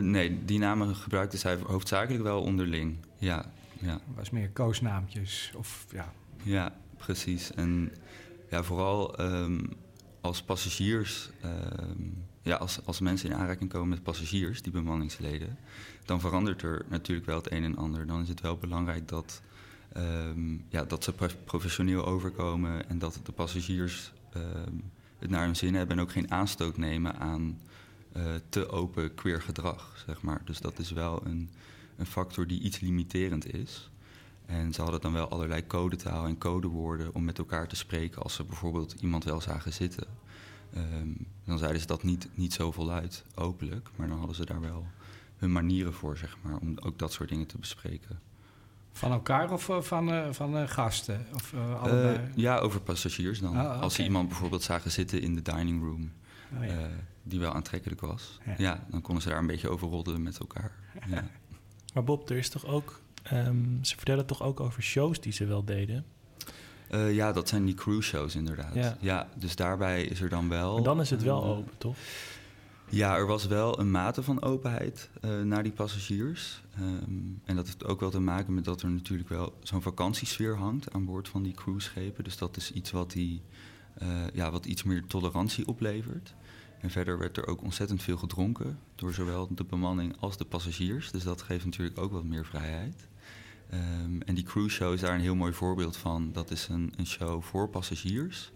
[0.01, 2.97] nee, die namen gebruikte zij hoofdzakelijk wel onderling.
[3.17, 4.01] Ja, ja.
[4.15, 6.13] was meer koosnaampjes of ja.
[6.43, 7.53] Ja, precies.
[7.53, 7.93] En
[8.51, 9.69] ja, vooral um,
[10.21, 11.51] als passagiers, uh,
[12.43, 15.59] ja, als, als mensen in aanraking komen met passagiers, die bemanningsleden,
[16.05, 18.07] dan verandert er natuurlijk wel het een en ander.
[18.07, 19.43] Dan is het wel belangrijk dat,
[19.97, 21.13] um, ja, dat ze
[21.45, 24.13] professioneel overkomen en dat de passagiers
[25.19, 27.59] het naar hun zin hebben en ook geen aanstoot nemen aan
[28.17, 30.41] uh, te open queer gedrag, zeg maar.
[30.45, 31.51] Dus dat is wel een,
[31.99, 33.91] een factor die iets limiterend is.
[34.47, 38.35] En ze hadden dan wel allerlei codetaal en codewoorden om met elkaar te spreken als
[38.35, 40.07] ze bijvoorbeeld iemand wel zagen zitten.
[40.77, 44.61] Um, dan zeiden ze dat niet, niet zo voluit, openlijk, maar dan hadden ze daar
[44.61, 44.87] wel
[45.37, 48.21] hun manieren voor, zeg maar, om ook dat soort dingen te bespreken.
[48.93, 51.27] Van elkaar of uh, van, uh, van uh, gasten?
[51.35, 51.55] Of,
[52.35, 53.51] ja, over passagiers dan.
[53.51, 53.79] Oh, okay.
[53.79, 56.13] Als ze iemand bijvoorbeeld zagen zitten in de dining room,
[56.57, 56.89] oh, ja.
[57.23, 58.55] die wel aantrekkelijk was, ja.
[58.59, 58.87] ja.
[58.91, 60.73] dan konden ze daar een beetje over roddelen met elkaar.
[61.09, 61.31] Ja.
[61.95, 63.01] Maar Bob, er is toch ook
[63.33, 66.05] Um, ze vertellen toch ook over shows die ze wel deden?
[66.91, 68.75] Uh, ja, dat zijn die cruise shows inderdaad.
[68.75, 68.97] Ja.
[69.01, 69.29] ja.
[69.35, 70.77] dus daarbij is er dan wel...
[70.77, 71.97] En dan is het wel uh, open, toch?
[72.89, 76.63] Ja, er was wel een mate van openheid uh, naar die passagiers.
[76.81, 80.57] Um, en dat heeft ook wel te maken met dat er natuurlijk wel zo'n vakantiesfeer
[80.57, 82.25] hangt aan boord van die cruiseschepen.
[82.25, 83.43] Dus dat is iets wat, die,
[84.33, 86.35] ja, wat iets meer tolerantie oplevert.
[86.81, 91.11] En verder werd er ook ontzettend veel gedronken door zowel de bemanning als de passagiers.
[91.11, 93.09] Dus dat geeft natuurlijk ook wat meer vrijheid.
[93.75, 96.33] Um, en die cruise show is daar een heel mooi voorbeeld van.
[96.33, 98.51] Dat is een, een show voor passagiers,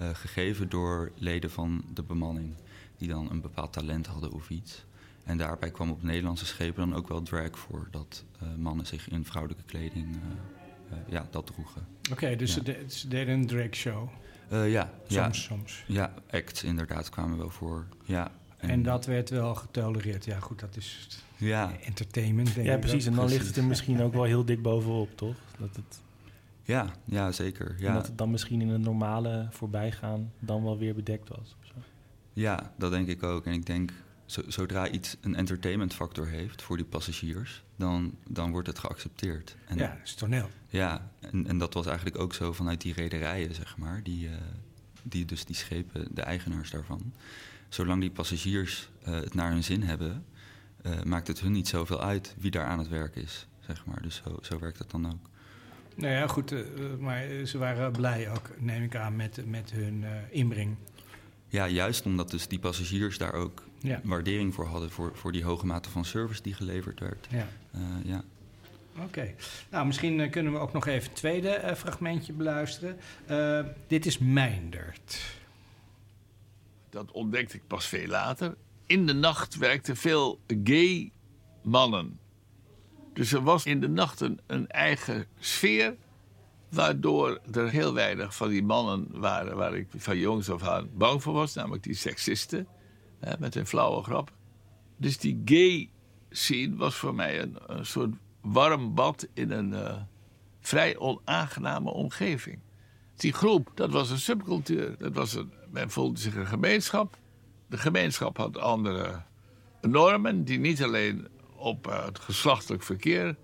[0.00, 2.54] uh, gegeven door leden van de bemanning,
[2.96, 4.84] die dan een bepaald talent hadden of iets.
[5.24, 9.08] En daarbij kwam op Nederlandse schepen dan ook wel drag voor, dat uh, mannen zich
[9.10, 11.86] in vrouwelijke kleding uh, ja, dat droegen.
[12.00, 12.54] Oké, okay, dus ja.
[12.54, 14.08] ze, de, ze, deden een drag show.
[14.48, 15.84] Eh, ja, ja, Soms, soms.
[15.86, 17.86] ja, acts inderdaad kwamen wel voor.
[18.04, 20.24] Ja, En dat werd wel getolereerd.
[20.24, 22.80] Ja, goed, dat is Ja, entertainment, denk Ja, ik.
[22.80, 23.06] precies.
[23.06, 25.36] En dan ligt het er misschien ook wel heel dik bovenop, toch?
[25.58, 26.00] Dat het,
[26.62, 27.68] ja, ja zeker.
[27.70, 31.56] en Ja, dat het dan misschien in een normale voorbijgaan dan wel weer bedekt was.
[31.60, 31.74] of zo.
[32.32, 33.44] ja, dat denk ik ook.
[33.46, 33.92] En ik denk,
[34.28, 39.56] zodra iets een entertainment factor heeft voor die passagiers, dan, dan wordt het geaccepteerd.
[39.66, 40.50] En, Ja, dat is toneel.
[40.68, 44.02] Ja, en, en dat was eigenlijk ook zo vanuit die rederijen, zeg maar.
[44.02, 44.34] Die, eh,
[45.02, 47.12] die dus die schepen, de eigenaars daarvan.
[47.68, 50.24] Zolang die passagiers eh, het naar hun zin hebben,
[50.82, 54.02] eh, maakt het hun niet zoveel uit wie daar aan het werk is, zeg maar.
[54.02, 55.28] Dus zo, zo werkt het dan ook.
[55.94, 56.54] Nou ja, goed,
[56.98, 60.76] maar ze waren blij ook, neem ik aan, met, met hun inbreng.
[61.48, 64.00] Ja, juist omdat dus die passagiers daar ook Ja.
[64.04, 64.90] waardering voor hadden...
[64.90, 67.26] voor, voor die hoge mate van service die geleverd werd.
[67.30, 67.48] Ja.
[67.72, 68.24] Eh, ja.
[69.04, 69.34] Oké.
[69.70, 72.96] Nou, misschien eh, kunnen we ook nog even het tweede eh, fragmentje beluisteren.
[73.86, 75.20] Dit is Mijndert.
[76.90, 78.56] dat ontdekte ik pas veel later.
[78.86, 81.12] In de nacht werkten veel gay
[81.62, 82.18] mannen.
[83.12, 85.96] Dus er was in de nacht een, een eigen sfeer.
[86.68, 91.22] Waardoor er heel weinig van die mannen waren waar ik van jongs af aan bang
[91.22, 91.54] voor was.
[91.54, 92.66] Namelijk die seksisten.
[93.38, 94.32] Met hun flauwe grap.
[94.96, 95.90] Dus die gay
[96.30, 99.96] scene was voor mij een, een soort warm bad in een eh,
[100.60, 102.58] vrij onaangename omgeving.
[103.16, 104.94] Die groep, dat was een subcultuur.
[104.98, 107.16] Dat was een, men voelde zich een gemeenschap.
[107.66, 109.22] De gemeenschap had andere
[109.80, 113.36] normen die niet alleen op eh, het geslachtelijk verkeer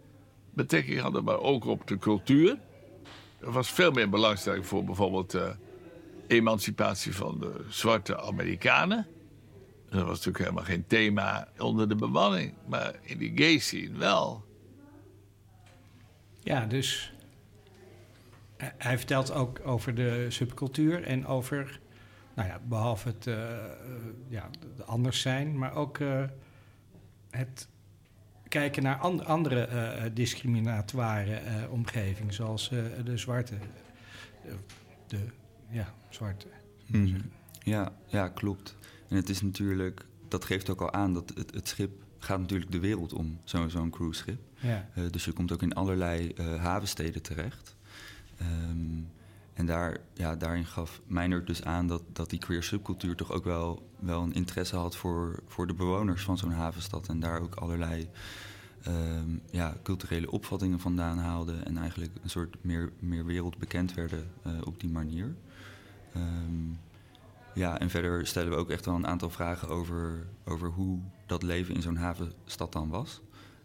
[0.50, 2.58] betrekking hadden, maar ook op de cultuur.
[3.40, 5.54] Er was veel meer belangstelling voor bijvoorbeeld de
[6.26, 9.06] emancipatie van de zwarte Amerikanen.
[9.94, 14.44] Dat was natuurlijk helemaal geen thema onder de bemanning, maar in die gay scene wel.
[16.42, 17.14] Ja, dus
[18.56, 21.80] eh, hij vertelt ook over de subcultuur en over,
[22.34, 23.34] nou ja, behalve het eh,
[24.28, 26.24] ja, de anders zijn, maar ook eh,
[27.30, 27.68] het
[28.48, 33.54] kijken naar an- andere eh, discriminatoire eh, omgevingen, zoals eh, de zwarte,
[34.42, 34.56] de,
[35.06, 35.18] de
[35.70, 36.46] ja, zwarte.
[36.86, 37.20] Mhm.
[37.62, 38.76] Ja, ja, klopt.
[39.08, 42.70] En het is natuurlijk, dat geeft ook al aan dat het, het schip gaat natuurlijk
[42.72, 44.40] de wereld om, zo- zo'n cruiseschip.
[44.60, 44.88] Ja.
[44.94, 47.76] Eh, dus je komt ook in allerlei eh, havensteden terecht.
[48.38, 49.00] Ehm,
[49.54, 53.44] en daar, ja, daarin gaf Meijner dus aan dat, dat die queer subcultuur toch ook
[53.44, 57.08] wel, wel een interesse had voor, voor de bewoners van zo'n havenstad.
[57.08, 58.08] En daar ook allerlei
[58.82, 61.52] ehm, ja, culturele opvattingen vandaan haalde.
[61.52, 65.34] En eigenlijk een soort meer, meer wereldbekend werden eh, op die manier.
[66.14, 66.70] Ehm,
[67.54, 71.42] ja, en verder stellen we ook echt wel een aantal vragen over, over hoe dat
[71.42, 73.20] leven in zo'n havenstad dan was.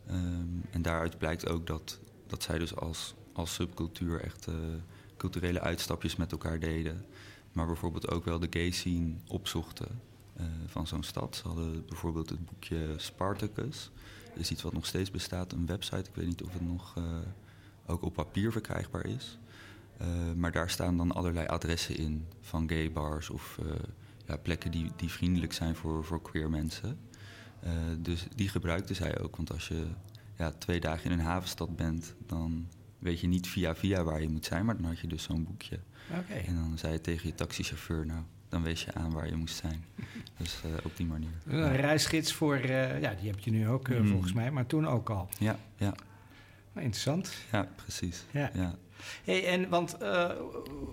[0.07, 4.55] Ehm, en daaruit blijkt ook dat, dat zij dus als, als subcultuur echt eh,
[5.17, 7.05] culturele uitstapjes met elkaar deden.
[7.51, 10.01] Maar bijvoorbeeld ook wel de gay scene opzochten
[10.35, 11.35] eh, van zo'n stad.
[11.35, 13.91] Ze hadden bijvoorbeeld het boekje Spartacus.
[14.27, 16.09] Dat is iets wat nog steeds bestaat, een website.
[16.09, 17.03] Ik weet niet of het nog eh,
[17.85, 19.37] ook op papier verkrijgbaar is.
[19.99, 23.65] Eh, maar daar staan dan allerlei adressen in van gay bars of eh,
[24.27, 26.99] ja, plekken die, die vriendelijk zijn voor, voor queer mensen.
[27.59, 29.35] Eh, dus die gebruikte zij ook.
[29.35, 29.87] Want als je
[30.37, 32.67] ja, twee dagen in een havenstad bent, dan
[32.99, 34.65] weet je niet via via waar je moet zijn.
[34.65, 35.79] Maar dan had je dus zo'n boekje.
[36.19, 36.33] Oké.
[36.33, 39.55] En dan zei je tegen je taxichauffeur, nou, dan wees je aan waar je moest
[39.55, 39.83] zijn.
[40.37, 41.29] Dus op die manier.
[41.45, 44.07] Een reisgids voor, ja, die heb je nu ook Mhm.
[44.07, 45.29] volgens mij, maar toen ook al.
[45.39, 45.93] Ja, ja,
[46.75, 47.33] interessant.
[47.51, 48.23] ja, precies.
[48.31, 48.51] Ja.
[48.53, 48.75] Ja.
[49.23, 50.29] Hey, en want eh,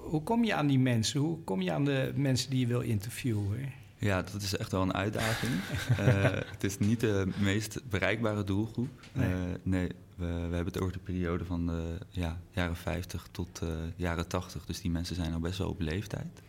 [0.03, 1.21] hoe kom je aan die mensen?
[1.21, 3.73] Hoe kom je aan de mensen die je wil interviewen?
[3.99, 5.53] Ja, dat is echt wel een uitdaging.
[5.99, 8.89] Eh, het is niet de meest bereikbare doelgroep.
[9.13, 9.33] Nee.
[9.33, 13.63] Eh, nee, we, we hebben het over de periode van de ja, jaren 50 tot
[13.97, 14.67] jaren 80.
[14.67, 16.43] Dus die mensen zijn al best wel op leeftijd.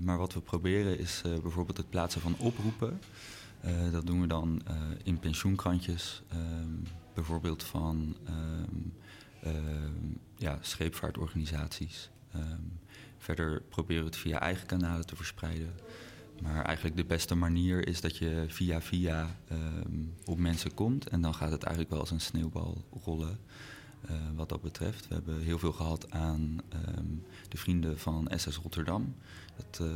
[0.00, 3.00] Maar wat we proberen is bijvoorbeeld het plaatsen van oproepen.
[3.92, 4.62] Dat doen we dan
[5.02, 6.22] in pensioenkrantjes.
[6.28, 6.70] ehm,
[7.16, 8.80] bijvoorbeeld van ehm,
[10.36, 12.10] ja, scheepvaartorganisaties.
[12.32, 12.60] Ehm,
[13.18, 15.74] verder proberen we het via eigen kanalen te verspreiden.
[16.42, 21.08] Maar eigenlijk de beste manier is dat je via via ehm, op mensen komt.
[21.08, 23.38] En dan gaat het eigenlijk wel als een sneeuwbal rollen.
[24.08, 25.08] eh, wat dat betreft.
[25.08, 27.04] We hebben heel veel gehad aan ehm,
[27.48, 29.14] de vrienden van SS Rotterdam.
[29.54, 29.88] Het, eh,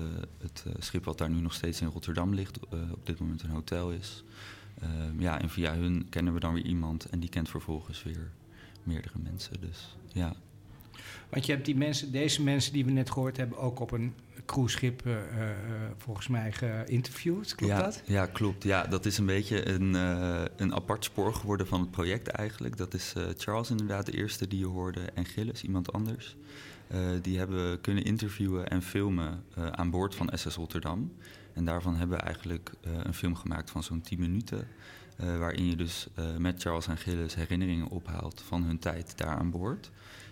[0.43, 2.59] eh, schip wat daar nu nog steeds in Rotterdam ligt,
[2.93, 4.25] op dit moment een hotel is.
[4.81, 8.31] Ehm, ja, en via hun kennen we dan weer iemand en die kent vervolgens weer
[8.83, 9.61] meerdere mensen.
[9.61, 10.35] Dus ja,
[11.29, 14.14] Want je hebt die mensen, deze mensen die we net gehoord hebben, ook op een
[14.51, 15.57] cruiseschip eh, eh,
[15.97, 17.55] volgens mij geïnterviewd.
[17.55, 18.03] Klopt ja, dat?
[18.05, 18.62] Ja, klopt.
[18.62, 22.77] Ja, dat is een beetje een, eh, een apart spoor geworden van het project eigenlijk.
[22.77, 26.37] Dat is Charles inderdaad de eerste die je hoorde en Gilles, iemand anders.
[27.23, 31.12] die hebben we kunnen interviewen en filmen aan boord van SS Rotterdam.
[31.53, 34.69] En daarvan hebben we eigenlijk een film gemaakt van zo'n 10 minuten.
[35.38, 36.06] Waarin je dus
[36.38, 39.90] met Charles en Gilles herinneringen ophaalt van hun tijd daar aan boord.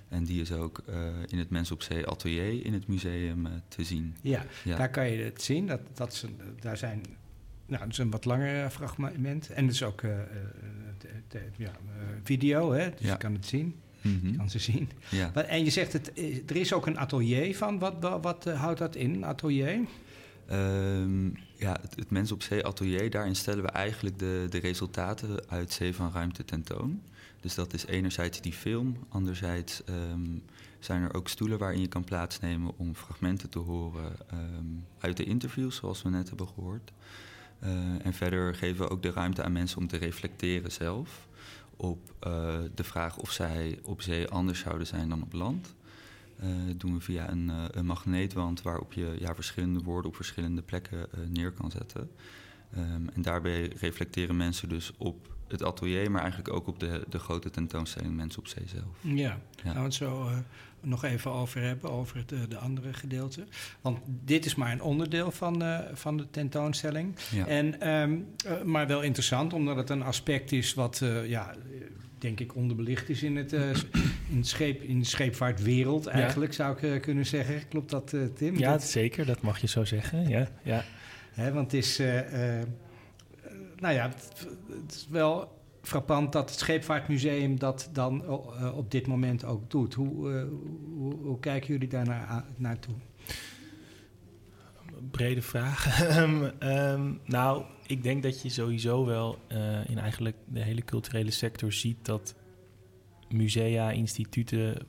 [0.09, 0.83] En die is ook
[1.27, 4.16] in het Mens op Zee atelier in het museum te zien.
[4.20, 5.66] Ja, daar kan je het zien.
[5.66, 6.29] Dat, dat ze,
[6.61, 7.03] daar zijn
[7.68, 9.51] nou, het is een wat langer fragment.
[9.51, 10.11] En het is ook uh,
[11.57, 11.70] ja,
[12.22, 12.90] video, hè?
[12.90, 13.74] dus je kan het zien.
[14.01, 14.90] Mm Je kan ze zien.
[15.11, 15.35] Ja.
[15.35, 16.12] en je zegt, het,
[16.46, 17.79] er is ook een atelier van.
[17.79, 19.81] Wat, wat, wat houdt dat in, atelier?
[20.51, 21.37] Um,
[21.69, 25.73] ja, het, het Mens op Zee atelier, daarin stellen we eigenlijk de, de resultaten uit
[25.73, 27.03] Zee van Ruimte tentoon.
[27.41, 30.43] Dus dat is enerzijds die film, anderzijds um,
[30.79, 35.25] zijn er ook stoelen waarin je kan plaatsnemen om fragmenten te horen um, uit de
[35.25, 36.93] interviews, zoals we net hebben gehoord.
[37.63, 41.29] Uh, en verder geven we ook de ruimte aan mensen om te reflecteren zelf
[41.77, 45.75] op uh, de vraag of zij op zee anders zouden zijn dan op land.
[46.42, 51.07] Uh, doen we via een, een, magneetwand waarop je ja, verschillende woorden op verschillende plekken
[51.29, 52.11] neer kan zetten.
[52.77, 57.18] Um, en daarbij reflecteren mensen dus op het atelier, maar eigenlijk ook op de, de
[57.18, 58.85] grote tentoonstelling Mensen op Zee zelf.
[59.01, 59.38] Ja, ja.
[59.62, 60.31] gaan we het zo
[60.81, 63.46] nog even over hebben, over het de andere gedeelte.
[63.81, 67.14] Want dit is maar een onderdeel van, uh, van de tentoonstelling.
[67.31, 67.46] Ja.
[67.46, 71.55] En, um, uh, maar wel interessant, omdat het een aspect is wat, ja,
[72.19, 76.57] denk ik, onderbelicht is in, het, in, het scheep, in de scheepvaartwereld eigenlijk, ja.
[76.57, 77.69] zou ik kunnen zeggen.
[77.69, 78.59] Klopt dat, Tim?
[78.59, 78.83] Ja, dat...
[78.83, 80.29] zeker, dat mag je zo zeggen.
[80.29, 80.85] Ja, ja.
[81.33, 81.99] Hè, want het is,
[83.77, 89.07] nou ja, het, het is wel frappant dat het Scheepvaartmuseum dat dan uh, op dit
[89.07, 89.95] moment ook doet.
[89.95, 90.43] Hoe, uh,
[90.97, 92.95] hoe, hoe, kijken jullie daar naar, naartoe?
[95.11, 96.09] Brede vraag.
[96.63, 101.72] um, nou, ik denk dat je sowieso wel uh, in eigenlijk de hele culturele sector
[101.72, 102.35] ziet dat
[103.29, 104.87] musea, instituten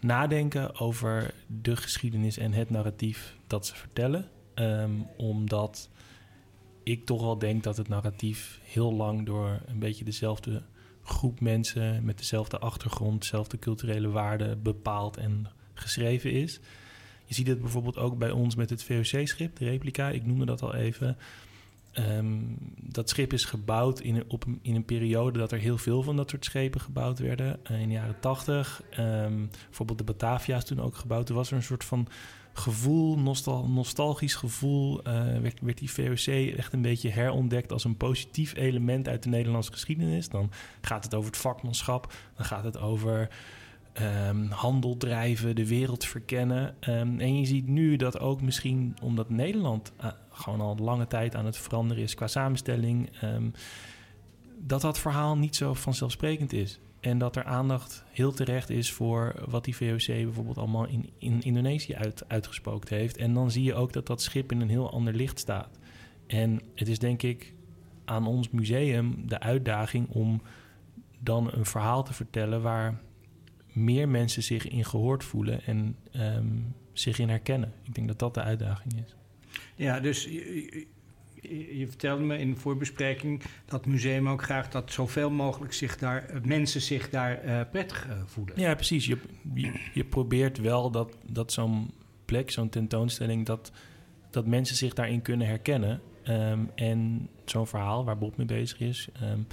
[0.00, 4.28] nadenken over de geschiedenis en het narratief dat ze vertellen.
[4.54, 5.90] Um, omdat
[6.82, 10.62] ik toch wel denk dat het narratief heel lang door een beetje dezelfde
[11.02, 16.60] groep mensen met dezelfde achtergrond, dezelfde culturele waarden bepaald en geschreven is.
[17.24, 20.62] Je ziet het bijvoorbeeld ook bij ons met het VOC-schip, de replica, ik noemde dat
[20.62, 21.16] al even.
[21.98, 26.02] Um, dat schip is gebouwd in een, op in een periode dat er heel veel
[26.02, 27.60] van dat soort schepen gebouwd werden.
[27.70, 28.82] Uh, in de jaren tachtig.
[28.98, 31.28] Um, bijvoorbeeld de Batavia is toen ook gebouwd.
[31.28, 32.08] Er was er een soort van
[32.52, 38.54] gevoel, nostal nostalgisch gevoel, uh, werd, die VOC echt een beetje herontdekt als een positief
[38.56, 40.28] element uit de Nederlandse geschiedenis.
[40.28, 40.50] Dan
[40.80, 43.28] gaat het over het vakmanschap, dan gaat het over
[44.28, 46.74] um, handel drijven, de wereld verkennen.
[46.80, 51.46] En je ziet nu dat ook misschien omdat Nederland uh, gewoon al lange tijd aan
[51.46, 53.52] het veranderen is qua samenstelling, um,
[54.58, 56.80] dat dat verhaal niet zo vanzelfsprekend is.
[57.00, 61.42] En dat er aandacht heel terecht is voor wat die VOC bijvoorbeeld allemaal in, in
[61.42, 63.16] Indonesië uit, uitgespookt heeft.
[63.16, 65.78] En dan zie je ook dat dat schip in een heel ander licht staat.
[66.26, 67.54] En het is denk ik
[68.04, 70.42] aan ons museum de uitdaging om
[71.18, 73.00] dan een verhaal te vertellen waar
[73.72, 77.72] meer mensen zich in gehoord voelen en um, zich in herkennen.
[77.82, 79.16] Ik denk dat dat de uitdaging is.
[79.76, 80.28] Ja, dus
[81.48, 85.98] je vertelde me in de voorbespreking dat het museum ook graag dat zoveel mogelijk zich
[85.98, 88.60] daar, eh, mensen zich daar uh, prettig uh, voelen.
[88.60, 89.06] Ja, precies.
[89.06, 89.18] Je,
[89.94, 91.90] je, probeert wel dat, dat zo'n
[92.24, 93.72] plek, zo'n tentoonstelling, dat,
[94.30, 96.00] dat mensen zich daarin kunnen herkennen.
[96.28, 99.46] Um, en zo'n verhaal waar Bob mee bezig is, um,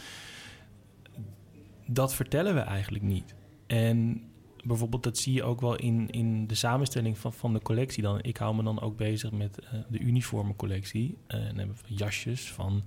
[1.85, 3.35] dat vertellen we eigenlijk niet.
[3.67, 4.23] En
[4.67, 8.03] bijvoorbeeld, dat zie je ook wel in, in de samenstelling van, van de collectie.
[8.03, 8.21] Dan.
[8.21, 11.17] Ik hou me dan ook bezig met uh, de uniformencollectie.
[11.27, 12.83] Uh, dan hebben we jasjes van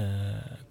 [0.00, 0.06] uh,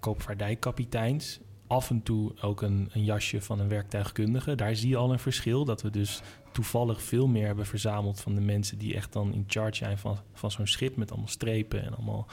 [0.00, 1.40] koopvaardijkapiteins.
[1.66, 4.54] Af en toe ook een, een jasje van een werktuigkundige.
[4.54, 5.64] Daar zie je al een verschil.
[5.64, 9.44] Dat we dus toevallig veel meer hebben verzameld van de mensen die echt dan in
[9.46, 12.26] charge zijn van, van zo'n schip met allemaal strepen en allemaal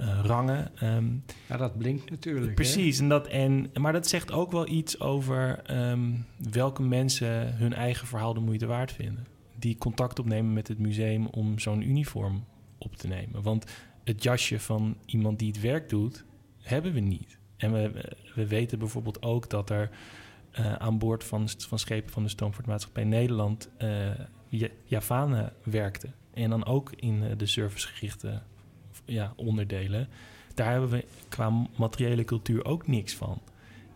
[0.00, 0.70] uh, rangen.
[0.82, 2.54] Um, ja, dat blinkt natuurlijk.
[2.54, 2.98] Precies.
[2.98, 8.06] En dat, en, maar dat zegt ook wel iets over um, welke mensen hun eigen
[8.06, 9.26] verhaal de moeite waard vinden.
[9.58, 12.44] Die contact opnemen met het museum om zo'n uniform
[12.78, 13.42] op te nemen.
[13.42, 13.64] Want
[14.04, 16.24] het jasje van iemand die het werk doet,
[16.62, 17.38] hebben we niet.
[17.56, 19.90] En we, we weten bijvoorbeeld ook dat er
[20.58, 23.68] uh, aan boord van, van schepen van de Stoomvaartmaatschappij Nederland
[24.48, 26.14] uh, Javanen werkten.
[26.34, 28.42] En dan ook in de servicegerichte
[29.04, 30.08] ja, onderdelen.
[30.54, 33.40] Daar hebben we qua materiële cultuur ook niks van.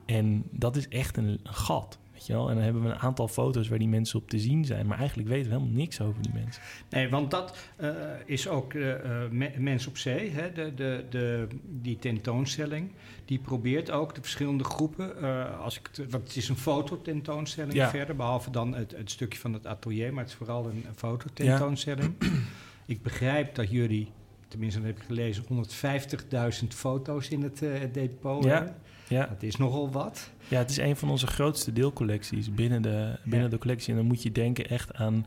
[0.06, 1.98] En dat is echt een, gat.
[2.12, 2.48] Weet je wel?
[2.48, 4.86] En dan hebben we een aantal foto's waar die mensen op te zien zijn.
[4.86, 6.62] Maar eigenlijk weten we helemaal niks over die mensen.
[6.90, 7.90] Nee, want dat uh,
[8.24, 8.94] is ook uh,
[9.30, 10.52] me Mens op Zee, hè?
[10.52, 12.92] De, de, de, die tentoonstelling.
[13.24, 15.12] Die probeert ook de verschillende groepen.
[15.20, 17.90] Uh, als ik want het is een fototentoonstelling ja.
[17.90, 20.96] verder, behalve dan het, het, stukje van het atelier, maar het is vooral een, een
[20.96, 22.14] fototentoonstelling.
[22.18, 22.28] Ja.
[22.86, 24.08] ik begrijp dat jullie,
[24.48, 25.44] tenminste dat heb ik gelezen,
[26.62, 27.58] 150.000 foto's in het
[27.92, 28.74] depot ja.
[29.08, 29.26] Ja.
[29.26, 30.30] Dat is nogal wat.
[30.48, 33.48] Ja, het is een van onze grootste deelcollecties binnen de, binnen ja.
[33.48, 33.90] de collectie.
[33.90, 35.26] En dan moet je denken echt aan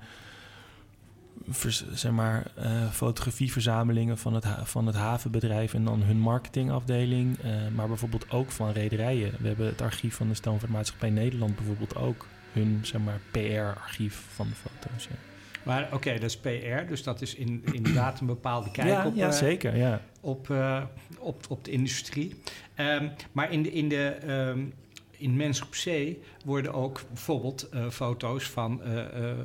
[1.49, 7.37] vers, zeg maar, uh, fotografieverzamelingen van het, van het havenbedrijf en dan hun marketingafdeling.
[7.43, 9.33] Uh, maar bijvoorbeeld ook van rederijen.
[9.39, 12.27] We hebben het archief van de Stoomvaartmaatschappij Nederland bijvoorbeeld ook.
[12.51, 15.03] Hun zeg maar, PR-archief van de foto's.
[15.03, 15.30] Ja.
[15.63, 19.07] Maar oké, okay, dat is PR, dus dat is in, inderdaad een bepaalde kijk ja,
[19.07, 20.01] op, ja, uh, zeker, ja.
[20.21, 20.83] op, uh,
[21.19, 22.35] op, op de industrie.
[22.77, 24.73] Um, maar in de, in de um,
[25.11, 28.81] in Mens op Zee worden ook bijvoorbeeld uh, foto's van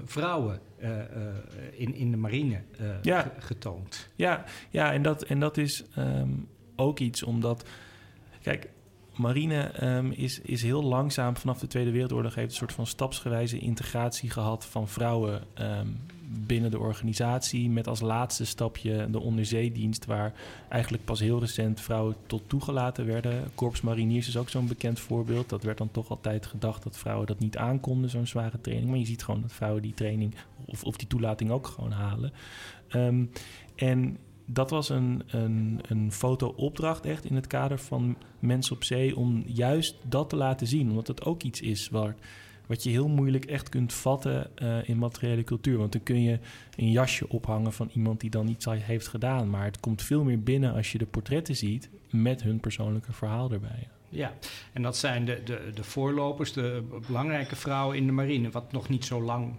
[0.04, 0.60] vrouwen
[1.72, 2.60] in, in de marine
[3.02, 3.32] ja.
[3.38, 4.08] getoond.
[4.14, 7.68] Ja, ja en, dat, en dat is um, ook iets omdat...
[8.42, 8.68] Kijk,
[9.18, 13.58] marine um, is, is heel langzaam vanaf de Tweede Wereldoorlog heeft een soort van stapsgewijze
[13.58, 17.70] integratie gehad van vrouwen um, binnen de organisatie.
[17.70, 20.32] Met als laatste stapje de onderzeedienst, waar
[20.68, 23.50] eigenlijk pas heel recent vrouwen tot toegelaten werden.
[23.54, 25.48] Korps Mariniers is ook zo'n bekend voorbeeld.
[25.48, 28.90] Dat werd dan toch altijd gedacht dat vrouwen dat niet aankonden, zo'n zware training.
[28.90, 32.32] Maar je ziet gewoon dat vrouwen die training of, of die toelating ook gewoon halen.
[32.94, 33.30] Um,
[33.74, 39.16] en dat was een, een, een foto-opdracht echt in het kader van Mensen op Zee...
[39.16, 40.88] om juist dat te laten zien.
[40.88, 42.14] Omdat het ook iets is waar,
[42.66, 45.78] wat je heel moeilijk echt kunt vatten uh, in materiële cultuur.
[45.78, 46.38] Want dan kun je
[46.76, 49.50] een jasje ophangen van iemand die dan iets heeft gedaan.
[49.50, 51.90] Maar het komt veel meer binnen als je de portretten ziet...
[52.10, 53.88] met hun persoonlijke verhaal erbij.
[54.08, 54.34] Ja,
[54.72, 58.50] en dat zijn de, de, de voorlopers, de belangrijke vrouwen in de marine...
[58.50, 59.54] wat nog niet zo lang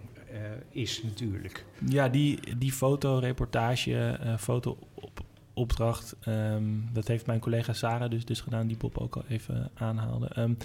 [0.70, 1.64] is natuurlijk.
[1.86, 8.66] Ja, die, die fotoreportage, uh, fotoopdracht, um, dat heeft mijn collega Sarah dus, dus gedaan,
[8.66, 10.30] die Bob ook al even aanhaalde.
[10.38, 10.56] Um,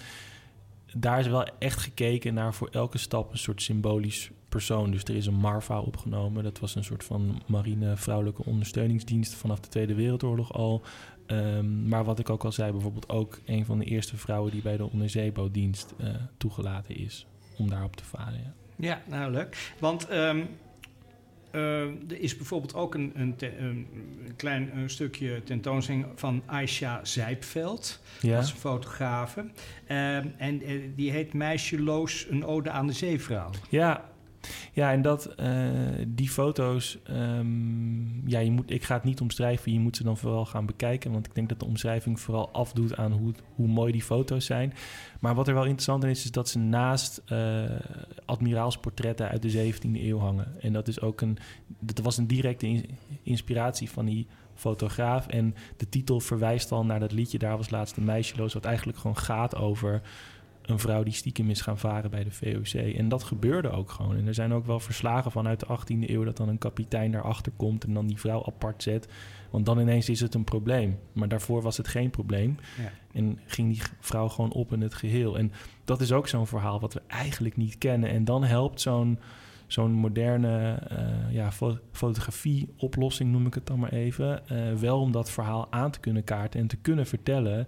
[0.95, 4.91] daar is wel echt gekeken naar voor elke stap een soort symbolisch persoon.
[4.91, 6.43] Dus er is een Marva opgenomen.
[6.43, 10.82] Dat was een soort van marine vrouwelijke ondersteuningsdienst vanaf de Tweede Wereldoorlog al.
[11.28, 14.61] Um, maar wat ik ook al zei, bijvoorbeeld ook een van de eerste vrouwen die
[14.61, 16.07] bij de onderzeebouwdienst uh,
[16.38, 18.53] toegelaten is om daarop te varen.
[18.84, 19.73] Ja, nou leuk.
[19.79, 20.47] Want um,
[21.51, 23.88] uh, er is bijvoorbeeld ook een, een, te, een
[24.36, 28.01] klein een stukje tentoonstelling van Aisha Zijpveld.
[28.19, 28.36] Ja.
[28.36, 29.39] Dat is een fotografe.
[29.39, 33.49] Um, en uh, die heet Meisjeloos, een ode aan de zeevrouw.
[33.69, 34.11] Ja,
[34.73, 35.69] ja, en dat, uh,
[36.07, 40.17] die foto's, um, ja, je moet, ik ga het niet omschrijven, je moet ze dan
[40.17, 41.11] vooral gaan bekijken.
[41.11, 44.73] Want ik denk dat de omschrijving vooral afdoet aan hoe, hoe mooi die foto's zijn.
[45.19, 47.63] Maar wat er wel interessant in is, is dat ze naast uh,
[48.25, 50.61] admiraalsportretten uit de 17e eeuw hangen.
[50.61, 51.37] En dat is ook een,
[51.79, 52.85] dat was een directe in,
[53.23, 55.27] inspiratie van die fotograaf.
[55.27, 58.23] En de titel verwijst al naar dat liedje, daar was laatst een
[58.53, 60.01] wat eigenlijk gewoon gaat over
[60.64, 62.95] een vrouw die stiekem is gaan varen bij de VOC.
[62.95, 64.16] En dat gebeurde ook gewoon.
[64.16, 66.24] En er zijn ook wel verslagen van uit de 18e eeuw...
[66.24, 69.07] dat dan een kapitein daarachter komt en dan die vrouw apart zet.
[69.49, 70.99] Want dan ineens is het een probleem.
[71.14, 72.57] Maar daarvoor was het geen probleem.
[72.78, 72.91] Ja.
[73.14, 75.38] En ging die vrouw gewoon op in het geheel.
[75.38, 75.51] En
[75.86, 78.09] dat is ook zo'n verhaal wat we eigenlijk niet kennen.
[78.09, 79.20] En dan helpt zo'n
[79.68, 84.41] zo'n moderne uh, ja, fo fotografie-oplossing, noem ik het dan maar even...
[84.51, 87.68] Uh, wel om dat verhaal aan te kunnen kaarten en te kunnen vertellen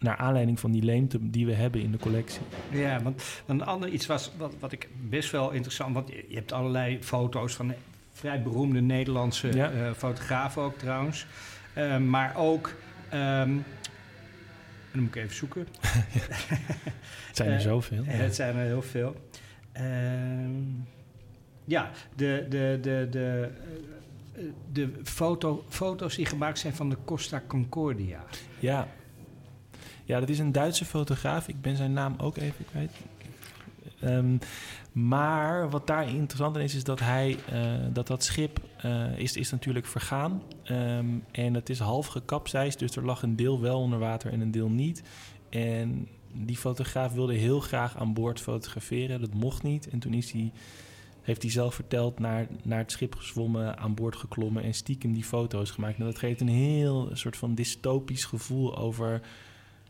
[0.00, 2.40] naar aanleiding van die leemte die we hebben in de collectie.
[2.70, 5.94] Ja, want een ander iets was wat, wat ik best wel interessant...
[5.94, 7.74] want je hebt allerlei foto's van
[8.12, 9.72] vrij beroemde Nederlandse ja.
[9.72, 11.26] uh, fotografen ook trouwens.
[11.76, 12.74] Uh, maar ook...
[13.14, 13.64] Um,
[14.92, 15.66] dan moet ik even zoeken.
[17.26, 18.04] het zijn er uh, zoveel.
[18.04, 18.10] Ja.
[18.10, 19.16] Het zijn er heel veel.
[21.64, 22.46] ja, de...
[22.48, 23.50] de, de, de
[24.72, 28.24] de foto, foto's die gemaakt zijn van de Costa Concordia.
[28.58, 28.88] Ja,
[30.10, 31.48] ja, dat is een Duitse fotograaf.
[31.48, 32.92] Ik ben zijn naam ook even kwijt.
[34.04, 34.38] Um,
[34.92, 39.36] maar wat daar interessant in is, is dat hij uh, dat dat schip uh, is,
[39.36, 40.42] is natuurlijk vergaan.
[40.70, 44.40] Um, en het is half gekapseist, dus er lag een deel wel onder water en
[44.40, 45.02] een deel niet.
[45.48, 49.20] En die fotograaf wilde heel graag aan boord fotograferen.
[49.20, 49.88] Dat mocht niet.
[49.88, 50.52] En toen is hij,
[51.22, 55.24] heeft hij zelf verteld, naar, naar het schip gezwommen, aan boord geklommen en stiekem die
[55.24, 55.98] foto's gemaakt.
[55.98, 59.20] En dat geeft een heel soort van dystopisch gevoel over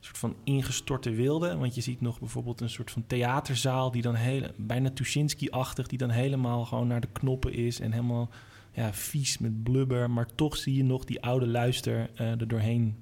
[0.01, 1.57] soort van ingestorte wilde.
[1.57, 5.98] Want je ziet nog bijvoorbeeld een soort van theaterzaal die dan heel, bijna Tuschinski-achtig, die
[5.98, 8.28] dan helemaal gewoon naar de knoppen is en helemaal
[8.72, 10.11] ja, vies met blubber.
[10.11, 12.96] Maar toch zie je nog die oude luister uh, er doorheen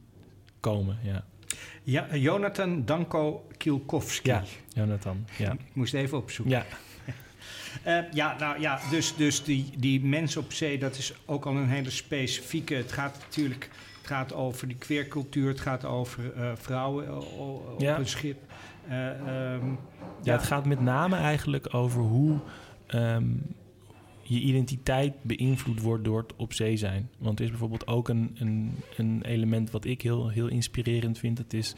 [0.61, 0.99] komen.
[1.03, 1.25] Ja.
[1.83, 4.29] Ja, Jonathan Danko Kielkowski.
[4.29, 4.45] Ja,
[4.75, 5.25] Jonathan.
[5.39, 5.53] Ja.
[5.53, 6.55] Ik moest even opzoeken.
[6.55, 6.67] Ja,
[7.83, 11.57] Eh, ja, nou ja, dus, dus die, die mensen op zee, dat is ook al
[11.57, 12.75] een hele specifieke.
[12.75, 13.71] Het gaat natuurlijk
[14.09, 17.99] gaat over die queercultuur, het gaat over eh, vrouwen eh, op Ja.
[17.99, 18.39] een schip.
[18.89, 19.67] Eh, ehm,
[20.23, 22.39] Ja, het gaat met name eigenlijk over hoe
[22.87, 23.27] ehm,
[24.23, 27.09] je identiteit beïnvloed wordt door het op zee zijn.
[27.19, 31.37] Want er is bijvoorbeeld ook een, een, een element wat ik heel, heel inspirerend vind.
[31.37, 31.75] Dat is,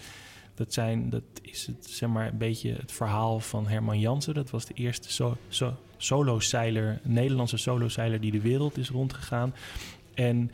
[0.55, 4.35] dat, zijn, dat is het, zeg maar, een beetje het verhaal van Herman Jansen.
[4.35, 9.55] Dat was de eerste so, so, solozeiler, Nederlandse solozeiler die de wereld is rondgegaan.
[10.15, 10.51] En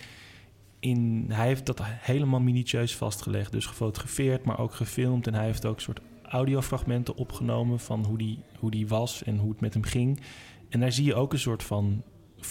[1.28, 3.52] hij heeft dat helemaal minutieus vastgelegd.
[3.52, 5.26] Dus gefotografeerd, maar ook gefilmd.
[5.26, 9.50] En hij heeft ook soort audiofragmenten opgenomen van hoe die, hoe die was en hoe
[9.50, 10.20] het met hem ging.
[10.68, 12.02] En daar zie je ook een soort van,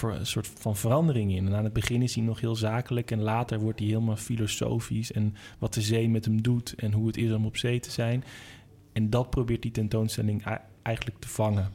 [0.01, 1.47] een soort van verandering in.
[1.47, 5.11] En aan het begin is hij nog heel zakelijk en later wordt hij helemaal filosofisch
[5.11, 7.91] en wat de zee met hem doet en hoe het is om op zee te
[7.91, 8.23] zijn.
[8.93, 10.43] En dat probeert die tentoonstelling
[10.81, 11.71] eigenlijk te vangen.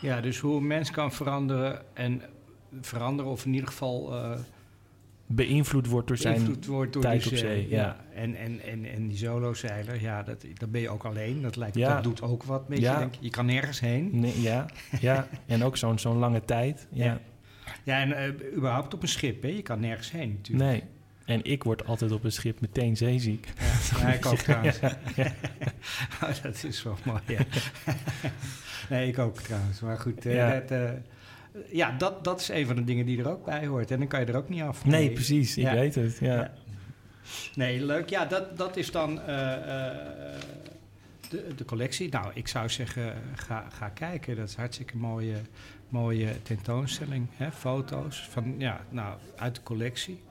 [0.00, 2.22] ja, dus hoe een mens kan veranderen en
[2.80, 4.38] veranderen, of in ieder geval eh
[5.34, 7.96] Beïnvloed wordt door zijn wordt door tijd die op zee, ja.
[8.14, 11.42] En, en, en, en die solozeiler, ja, dat, dat ben je ook alleen.
[11.42, 11.94] Dat, lijkt, Ja.
[11.94, 13.14] dat doet ook wat met je, denk.
[13.20, 14.08] Je kan nergens heen.
[14.12, 14.66] Nee, ja,
[15.00, 16.86] ja, en ook zo'n zo'n lange tijd.
[16.92, 17.20] Ja.
[17.82, 18.00] Ja.
[18.00, 19.48] En eh, überhaupt op een schip, hè?
[19.48, 20.70] Je kan nergens heen natuurlijk.
[20.70, 20.82] Nee.
[21.24, 23.48] En ik word altijd op een schip meteen zeeziek.
[24.00, 24.78] Ja, ik ook trouwens.
[26.22, 27.40] Oh, dat is wel mooi, ja.
[28.90, 29.80] nee, ik ook trouwens.
[29.80, 30.90] Maar goed, eh, dat, eh,
[31.70, 33.90] ja, dat, dat is een van de dingen die er ook bij hoort.
[33.90, 34.84] En dan kan je er ook niet af.
[34.84, 35.56] Nee, precies.
[35.56, 35.74] Ik Ja.
[35.74, 36.18] weet het.
[36.20, 36.34] Ja.
[36.34, 36.52] Ja.
[37.54, 38.08] Nee, leuk.
[38.10, 40.40] Ja, dat, dat is dan eh, eh,
[41.28, 42.08] de, de collectie.
[42.10, 44.36] Nou, ik zou zeggen, ga, ga kijken.
[44.36, 45.36] Dat is hartstikke mooie,
[45.88, 47.26] mooie tentoonstelling.
[47.36, 47.52] Hè?
[47.52, 50.22] Foto's van, ja, nou, uit de collectie.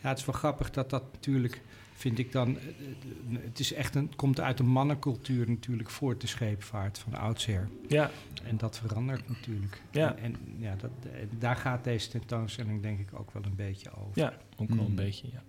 [0.00, 1.60] Ja, het is wel grappig dat dat natuurlijk,
[2.02, 2.58] vind ik dan...
[2.58, 7.14] eh, eh, Het is echt een, komt uit de mannencultuur natuurlijk voort, de scheepvaart van
[7.14, 7.68] oudsher.
[7.88, 8.10] ja.
[8.44, 9.82] En dat verandert natuurlijk.
[9.90, 10.14] Ja.
[10.16, 13.90] En, en ja, dat, en daar gaat deze tentoonstelling denk ik ook wel een beetje
[13.98, 14.10] over.
[14.22, 14.94] Ja, ook wel een Mm.
[14.94, 15.42] beetje, ja.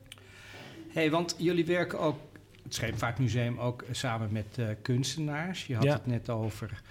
[0.90, 2.20] hey, want jullie werken ook,
[2.64, 5.68] het Scheepvaartmuseum, ook eh, samen met eh, kunstenaars.
[5.68, 5.94] Je had Ja.
[5.94, 6.82] het net over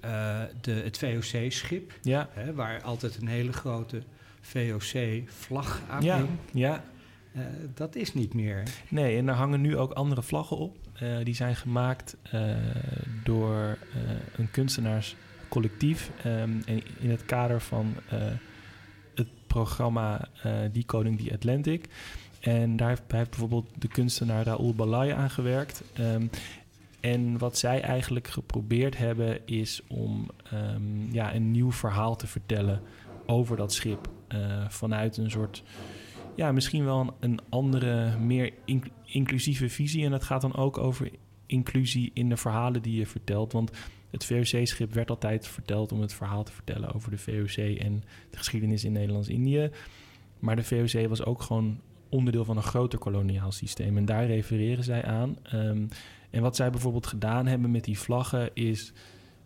[0.00, 4.02] eh, de, het VOC-schip, Ja, hè, waar altijd een hele grote
[4.40, 6.28] VOC-vlag aan ja, hing.
[6.52, 6.84] ja.
[7.32, 7.42] Eh,
[7.74, 8.62] dat is niet meer.
[8.88, 10.76] Nee, en er hangen nu ook andere vlaggen op.
[10.92, 12.56] Eh, die zijn gemaakt eh,
[13.24, 13.78] door
[14.36, 16.10] een kunstenaarscollectief.
[16.22, 16.50] ehm,
[17.00, 17.94] in het kader van
[19.14, 20.28] het programma
[20.72, 21.88] Die Koning, Die Atlantic.
[22.40, 25.82] En daar heeft, bijvoorbeeld de kunstenaar Raoul Balai aan gewerkt.
[25.92, 26.26] Ehm,
[27.00, 32.80] en wat zij eigenlijk geprobeerd hebben is om ehm, ja, een nieuw verhaal te vertellen
[33.26, 34.08] over dat schip.
[34.68, 35.62] vanuit een soort
[36.40, 40.04] ja, misschien wel een, andere, meer inc- inclusieve visie.
[40.04, 41.10] En dat gaat dan ook over
[41.46, 43.52] inclusie in de verhalen die je vertelt.
[43.52, 43.70] Want
[44.10, 48.36] het VOC-schip werd altijd verteld om het verhaal te vertellen over de VOC en de
[48.36, 49.70] geschiedenis in Nederlands-Indië.
[50.38, 53.96] Maar de VOC was ook gewoon onderdeel van een groter koloniaal systeem.
[53.96, 55.36] En daar refereren zij aan.
[55.42, 55.86] Ehm,
[56.30, 58.92] en wat zij bijvoorbeeld gedaan hebben met die vlaggen is...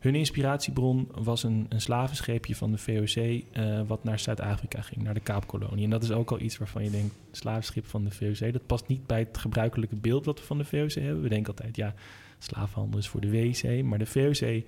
[0.05, 3.43] Hun inspiratiebron was een, een slavenscheepje van de VOC...
[3.53, 5.85] eh, wat naar Zuid-Afrika ging, naar de Kaapkolonie.
[5.85, 7.15] En dat is ook al iets waarvan je denkt...
[7.31, 10.25] slavenschip van de VOC, dat past niet bij het gebruikelijke beeld...
[10.25, 11.23] wat we van de VOC hebben.
[11.23, 11.95] We denken altijd, ja,
[12.39, 13.83] slavenhandel is voor de WC.
[13.83, 14.63] Maar de VOC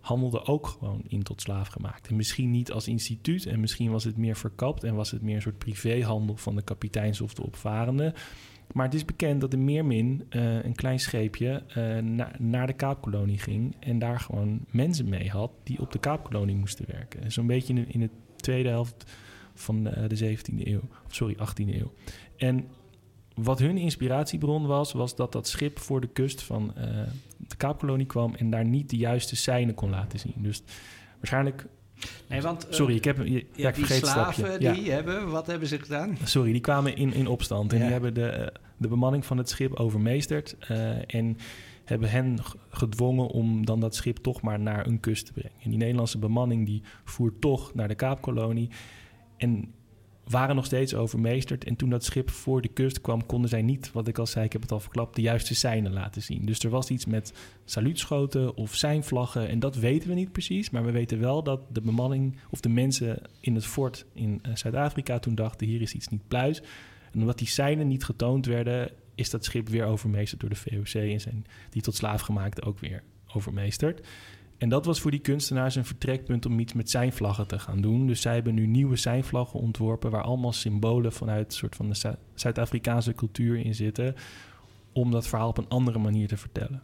[0.00, 2.08] handelde ook gewoon in tot slaaf gemaakt.
[2.08, 3.46] En misschien niet als instituut...
[3.46, 4.84] en misschien was het meer verkapt...
[4.84, 8.14] en was het meer een soort privéhandel van de kapiteins of de opvarenden...
[8.72, 12.72] Maar het is bekend dat de Meermin, eh, een klein scheepje, eh, na- naar de
[12.72, 13.74] Kaapkolonie ging.
[13.80, 17.32] En daar gewoon mensen mee had die op de Kaapkolonie moesten werken.
[17.32, 19.12] Zo'n beetje in in de tweede helft
[19.54, 20.80] van de, de 17e eeuw.
[21.06, 21.92] Of sorry, 18e eeuw.
[22.36, 22.64] En
[23.34, 26.84] wat hun inspiratiebron was, was dat dat schip voor de kust van eh,
[27.36, 30.34] de Kaapkolonie kwam en daar niet de juiste seinen kon laten zien.
[30.36, 30.62] Dus
[31.16, 31.66] waarschijnlijk.
[32.28, 33.16] Nee, want, eh, Sorry, ik heb.
[33.16, 34.42] Ja, ja, ik die vergeet het stapje.
[34.42, 34.72] slaven Ja.
[34.72, 36.16] die hebben, wat hebben ze gedaan?
[36.24, 37.84] Sorry, die kwamen in, in opstand en Ja.
[37.84, 40.56] die hebben de, eh, de bemanning van het schip overmeesterd.
[40.68, 41.36] eh, en
[41.84, 42.38] hebben hen
[42.70, 45.50] gedwongen om dan dat schip toch maar naar een kust te brengen.
[45.62, 48.68] En die Nederlandse bemanning die voer toch naar de Kaapkolonie.
[49.36, 49.72] En
[50.28, 51.64] waren nog steeds overmeesterd.
[51.64, 54.44] En toen dat schip voor de kust kwam, konden zij niet, wat ik al zei,
[54.44, 56.46] ik heb het al verklapt, de juiste seinen laten zien.
[56.46, 57.32] Dus er was iets met
[57.64, 59.48] saluutschoten of seinvlaggen.
[59.48, 60.70] En dat weten we niet precies.
[60.70, 64.54] Maar we weten wel dat de bemanning of de mensen in het fort in eh,
[64.54, 66.62] Zuid-Afrika toen dachten: hier is iets niet pluis.
[67.12, 71.02] En omdat die seinen niet getoond werden, is dat schip weer overmeesterd door de VOC
[71.02, 73.02] en zijn die tot slaaf gemaakte ook weer
[73.34, 74.06] overmeesterd.
[74.58, 77.80] En dat was voor die kunstenaars een vertrekpunt om iets met zijn vlaggen te gaan
[77.80, 78.06] doen.
[78.06, 80.10] Dus zij hebben nu nieuwe zijnvlaggen ontworpen...
[80.10, 84.14] waar allemaal symbolen vanuit een soort van de Zu- Zuid-Afrikaanse cultuur in zitten...
[84.92, 86.82] om dat verhaal op een andere manier te vertellen.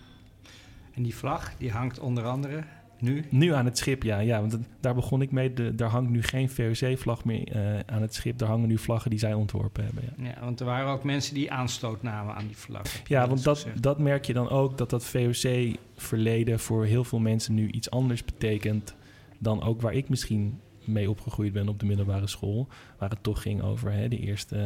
[0.95, 2.65] En die vlag, die hangt onder andere
[3.03, 3.25] nu?
[3.29, 4.19] Nu aan het schip, ja.
[4.19, 5.53] ja want daar begon ik mee.
[5.53, 8.39] De, daar hangt nu geen VOC-vlag meer uh, aan het schip.
[8.39, 10.03] Daar hangen nu vlaggen die zij ontworpen hebben.
[10.17, 10.25] Ja.
[10.25, 10.41] ja.
[10.41, 12.83] want er waren ook mensen die aanstoot namen aan die vlag.
[13.07, 14.79] Ja, want dat, dat merk je dan ook.
[14.79, 18.95] Dat dat VOC-verleden voor heel veel mensen nu iets anders betekent...
[19.39, 22.69] dan ook waar ik misschien mee opgegroeid ben op de middelbare school.
[22.99, 24.57] Waar het toch ging over hè, de eerste,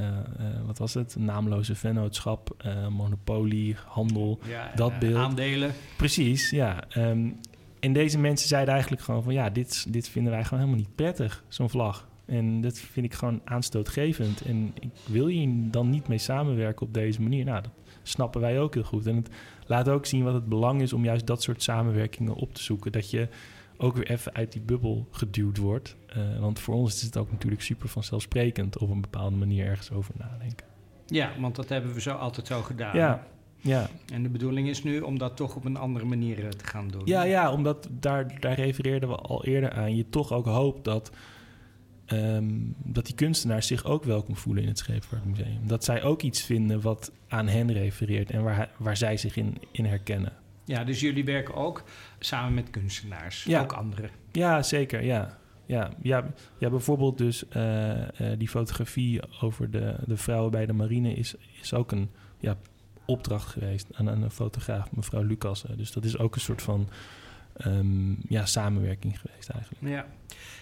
[0.00, 1.16] uh, uh, wat was het?
[1.18, 5.16] Naamloze vennootschap, uh, monopolie, handel, ja, dat beeld.
[5.16, 5.72] Aandelen.
[5.96, 6.84] Precies, ja.
[6.96, 7.40] Um,
[7.86, 10.94] en deze mensen zeiden eigenlijk gewoon van ja, dit, dit vinden wij gewoon helemaal niet
[10.94, 12.08] prettig, zo'n vlag.
[12.24, 14.40] En dat vind ik gewoon aanstootgevend.
[14.40, 17.44] En ik wil hier dan niet mee samenwerken op deze manier.
[17.44, 17.70] Nou, dat
[18.02, 19.06] snappen wij ook heel goed.
[19.06, 19.28] En het
[19.66, 22.92] laat ook zien wat het belang is om juist dat soort samenwerkingen op te zoeken.
[22.92, 23.28] Dat je
[23.76, 25.96] ook weer even uit die bubbel geduwd wordt.
[26.16, 29.90] Uh, want voor ons is het ook natuurlijk super vanzelfsprekend op een bepaalde manier ergens
[29.90, 30.66] over nadenken.
[31.06, 32.96] Ja, want dat hebben we zo altijd zo gedaan.
[32.96, 33.26] Ja,
[33.66, 33.88] ja.
[34.12, 36.88] En de bedoeling is nu om dat toch op een andere manier eh, te gaan
[36.88, 37.02] doen.
[37.04, 39.96] Ja, ja omdat daar, daar refereerden we al eerder aan.
[39.96, 41.10] Je toch ook hoopt dat,
[42.06, 45.66] um, dat die kunstenaars zich ook welkom voelen in het Scheepvaartmuseum.
[45.66, 49.58] Dat zij ook iets vinden wat aan hen refereert en waar, waar zij zich in,
[49.70, 50.32] in herkennen.
[50.64, 51.82] Ja, dus jullie werken ook
[52.18, 53.60] samen met kunstenaars, ja.
[53.60, 54.10] ook anderen.
[54.32, 55.38] Ja, zeker, ja.
[55.66, 56.26] Ja, ja,
[56.58, 58.02] ja bijvoorbeeld dus uh, uh,
[58.38, 62.56] die fotografie over de, de vrouwen bij de marine is, is ook een ja,
[63.06, 65.64] opdracht geweest aan, aan een fotograaf, mevrouw Lucas.
[65.76, 66.88] Dus dat is ook een soort van
[67.66, 69.82] um, ja, samenwerking geweest eigenlijk.
[69.88, 70.06] Ja,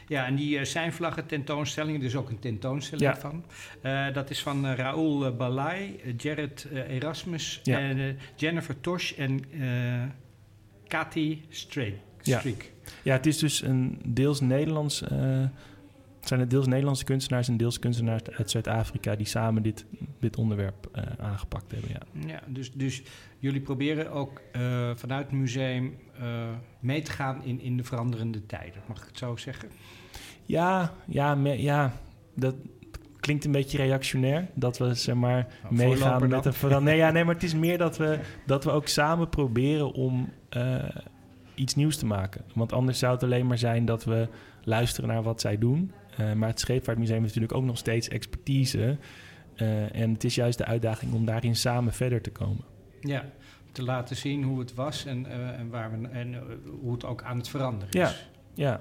[0.09, 3.17] ja en die uh, zijn vlaggen tentoonstellingen, er is ook een tentoonstelling Ja.
[3.17, 3.45] van.
[3.83, 7.79] Uh, dat is van uh, Raoul Balai, Jared Erasmus, Ja.
[7.79, 9.45] en, Jennifer Tosh en
[10.89, 11.95] Cathy Streek.
[12.23, 12.43] Ja.
[13.03, 15.03] Ja, het is dus een deels Nederlands.
[16.29, 19.85] Zijn het deels Nederlandse kunstenaars en deels kunstenaars uit Zuid-Afrika die samen dit,
[20.21, 21.91] dit onderwerp eh, aangepakt hebben.
[21.91, 22.29] Ja.
[22.29, 23.03] Ja, dus, dus
[23.39, 26.49] jullie proberen ook eh, vanuit het museum eh,
[26.81, 29.69] mee te gaan in, in de veranderende tijden, mag ik het zo zeggen?
[30.45, 31.93] Ja, ja, me- ja,
[32.35, 32.55] dat
[33.21, 34.47] klinkt een beetje reactionair.
[34.55, 36.85] Dat we zeg maar Nou, meegaan met een verandering.
[36.85, 40.33] Nee, ja, nee, maar het is meer dat we, dat we ook samen proberen om
[41.55, 42.45] iets nieuws te maken.
[42.55, 44.29] Want anders zou het alleen maar zijn dat we
[44.65, 45.93] luisteren naar wat zij doen.
[46.17, 48.97] Eh, maar het Scheepvaartmuseum heeft natuurlijk ook nog steeds expertise.
[49.55, 52.65] Eh, en het is juist de uitdaging om daarin samen verder te komen.
[53.01, 53.25] Ja,
[53.73, 56.35] te laten zien hoe het was en, eh, en, waar we, en
[56.81, 58.09] hoe het ook aan het veranderen Ja.
[58.09, 58.29] is.
[58.55, 58.81] Ja,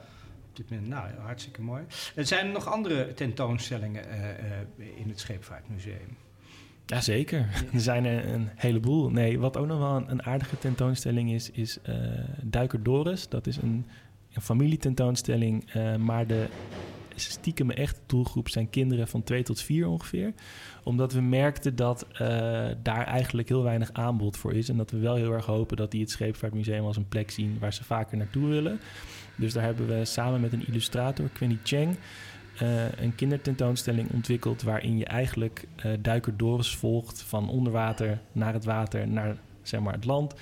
[0.50, 1.84] Op dit moment, nou, hartstikke mooi.
[2.16, 4.04] Er zijn er nog andere tentoonstellingen
[4.96, 6.18] in het Scheepvaartmuseum.
[6.86, 7.40] Jazeker,
[7.74, 9.10] er zijn er een heleboel.
[9.10, 11.80] Nee, wat ook nog wel een, aardige tentoonstelling is, is
[12.42, 13.30] Duiker Doris.
[13.30, 13.86] Dat is een,
[14.34, 16.48] een familietentoonstelling, maar de
[17.16, 20.34] stiekeme echte doelgroep zijn kinderen van 2 tot 4 ongeveer.
[20.84, 22.28] Omdat we merkten dat eh,
[22.84, 24.70] daar eigenlijk heel weinig aanbod voor is.
[24.70, 27.58] En dat we wel heel erg hopen dat die het Scheepvaartmuseum als een plek zien
[27.60, 28.80] waar ze vaker naartoe willen.
[29.36, 31.98] Dus daar hebben we samen met een illustrator, Quenny Cheng,
[32.58, 38.54] eh, een kindertentoonstelling ontwikkeld waarin je eigenlijk eh, duiker Doris volgt van onder water naar
[38.54, 40.34] het water naar zeg maar, het land.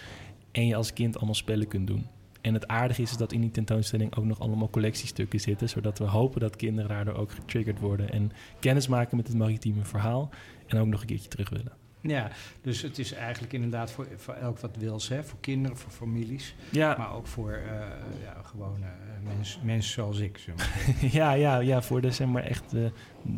[0.51, 2.07] En je als kind allemaal spellen kunt doen.
[2.41, 5.97] En het aardige is, is dat in die tentoonstelling ook nog allemaal collectiestukken zitten, zodat
[5.97, 10.29] we hopen dat kinderen daardoor ook getriggerd worden en kennis maken met het maritieme verhaal
[10.67, 11.71] en ook nog een keertje terug willen.
[12.01, 12.31] Ja,
[12.61, 15.23] dus het is eigenlijk inderdaad voor, voor elk wat wils, hè?
[15.23, 17.79] voor kinderen, voor families, Ja, maar ook voor eh,
[18.23, 20.37] ja, gewone eh, mens, mensen zoals ik.
[20.37, 20.95] zeg maar.
[21.21, 22.91] ja, ja, ja, voor de, zeg maar, echt de,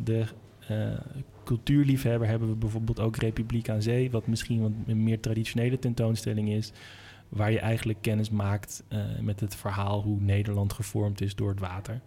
[0.04, 0.26] de
[0.68, 5.80] eh, cultuurliefhebber hebben we bijvoorbeeld ook Republiek aan Zee, wat misschien wat een meer traditionele
[5.80, 6.72] tentoonstelling is,
[7.34, 11.60] waar je eigenlijk kennis maakt eh, met het verhaal hoe Nederland gevormd is door het
[11.60, 12.02] water.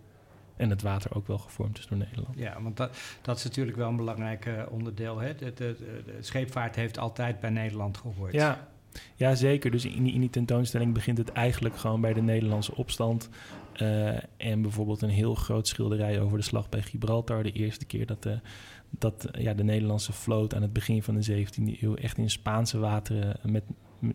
[0.56, 2.38] En het water ook wel gevormd is door Nederland.
[2.38, 5.18] Ja, want dat, dat is natuurlijk wel een belangrijk eh, onderdeel.
[5.18, 5.34] Hè?
[5.34, 8.32] De, de, de, de scheepvaart heeft altijd bij Nederland gehoord.
[8.32, 8.68] Ja,
[9.14, 9.70] ja zeker.
[9.70, 13.28] Dus in die, in die tentoonstelling begint het eigenlijk gewoon bij de Nederlandse opstand.
[13.72, 17.42] Eh, en bijvoorbeeld een heel groot schilderij over de slag bij Gibraltar.
[17.42, 18.38] De eerste keer dat de,
[18.90, 22.78] dat, ja, de Nederlandse vloot aan het begin van de 17e eeuw echt in Spaanse
[22.78, 23.64] wateren met-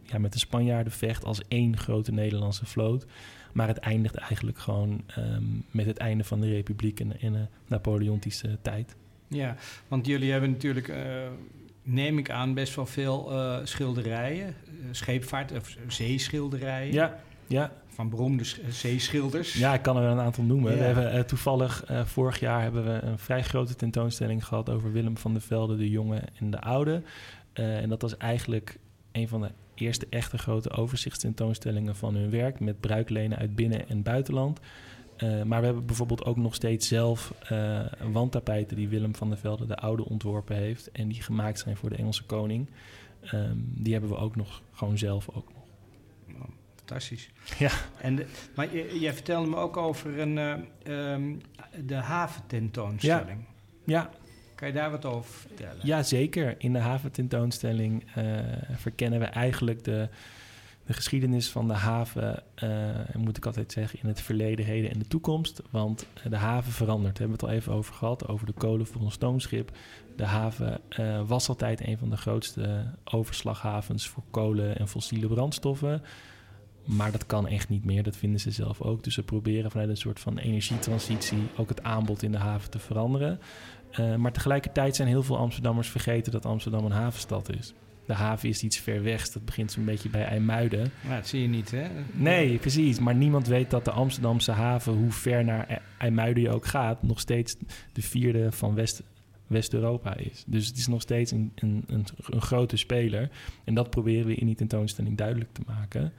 [0.03, 3.05] ja, met de Spanjaarden vecht als één grote Nederlandse vloot.
[3.53, 7.45] Maar het eindigt eigenlijk gewoon ehm, met het einde van de Republiek in, in de
[7.67, 8.95] Napoleontische tijd.
[9.27, 9.55] Ja,
[9.88, 11.03] want jullie hebben natuurlijk, eh,
[11.84, 14.47] neem ik aan, best wel veel eh, schilderijen.
[14.47, 14.53] eh,
[14.91, 16.93] scheepvaart, of zeeschilderijen.
[16.93, 19.53] Ja, ja, Van beroemde sch- zeeschilders.
[19.53, 20.71] Ja, ik kan er wel een aantal noemen.
[20.71, 20.77] Ja.
[20.77, 25.34] We hebben toevallig vorig jaar hebben we een vrij grote tentoonstelling gehad over Willem van
[25.34, 27.01] der Velde, de jonge en de oude.
[27.53, 28.77] En dat was eigenlijk
[29.11, 29.49] een van de
[29.82, 34.59] eerste echte grote overzichtstentoonstellingen van hun werk met bruiklenen uit binnen- en buitenland.
[35.21, 37.79] Eh, maar we hebben bijvoorbeeld ook nog steeds zelf eh,
[38.11, 41.89] wandtapijten die Willem van der Velde de oude ontworpen heeft en die gemaakt zijn voor
[41.89, 42.69] de Engelse koning.
[43.21, 45.63] Ehm, die hebben we ook nog gewoon zelf ook nog.
[46.36, 47.29] Oh, fantastisch.
[47.59, 47.71] Ja.
[48.01, 48.25] En de,
[48.55, 51.41] maar je, jij vertelde me ook over een, uh, um,
[51.86, 53.45] de havententoonstelling.
[53.86, 54.09] Ja.
[54.62, 55.80] Kan je daar wat over vertellen?
[55.84, 56.55] Ja, zeker.
[56.57, 58.39] In de havententoonstelling uh,
[58.76, 60.09] verkennen we eigenlijk de,
[60.86, 62.70] de geschiedenis van de haven, uh,
[63.18, 65.62] moet ik altijd zeggen, in het verleden, heden en de toekomst.
[65.70, 67.18] Want de haven verandert.
[67.18, 69.72] Daar hebben we het al even over gehad, over de kolen voor een stoomschip.
[70.16, 70.80] De haven
[71.28, 76.01] was altijd een van de grootste overslaghavens voor kolen en fossiele brandstoffen.
[76.86, 79.03] Maar dat kan echt niet meer, dat vinden ze zelf ook.
[79.03, 82.79] Dus ze proberen vanuit een soort van energietransitie ook het aanbod in de haven te
[82.79, 83.39] veranderen.
[83.99, 87.73] Uh, maar tegelijkertijd zijn heel veel Amsterdammers vergeten dat Amsterdam een havenstad is.
[88.05, 89.29] De haven is iets ver weg.
[89.29, 90.91] Dat begint zo'n beetje bij IJmuiden.
[91.07, 91.88] Ja, dat zie je niet, hè?
[92.11, 92.99] Nee, precies.
[92.99, 97.19] Maar niemand weet dat de Amsterdamse haven, hoe ver naar IJmuiden je ook gaat, nog
[97.19, 97.55] steeds
[97.93, 99.03] de vierde van West,
[99.47, 100.43] West-Europa is.
[100.47, 103.29] Dus het is nog steeds een, een, een, een, grote speler.
[103.63, 106.13] En dat proberen we in die tentoonstelling duidelijk te maken.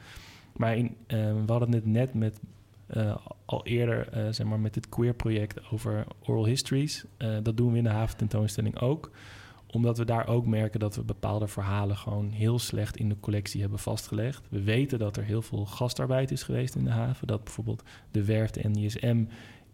[0.57, 2.41] Maar uh, we hadden het net met
[2.97, 7.05] uh, al eerder uh, zeg maar met het queer-project over oral histories.
[7.19, 9.11] Uh, dat doen we in de havententoonstelling ook.
[9.67, 13.61] Omdat we daar ook merken dat we bepaalde verhalen gewoon heel slecht in de collectie
[13.61, 14.47] hebben vastgelegd.
[14.49, 17.27] We weten dat er heel veel gastarbeid is geweest in de haven.
[17.27, 19.25] Dat bijvoorbeeld de werf, de NISM,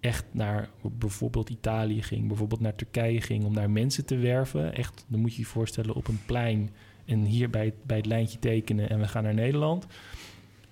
[0.00, 4.74] echt naar bijvoorbeeld Italië ging, bijvoorbeeld naar Turkije ging om daar mensen te werven.
[4.74, 6.70] Echt, dan moet je je voorstellen op een plein
[7.04, 9.86] en hier bij, bij het lijntje tekenen en we gaan naar Nederland.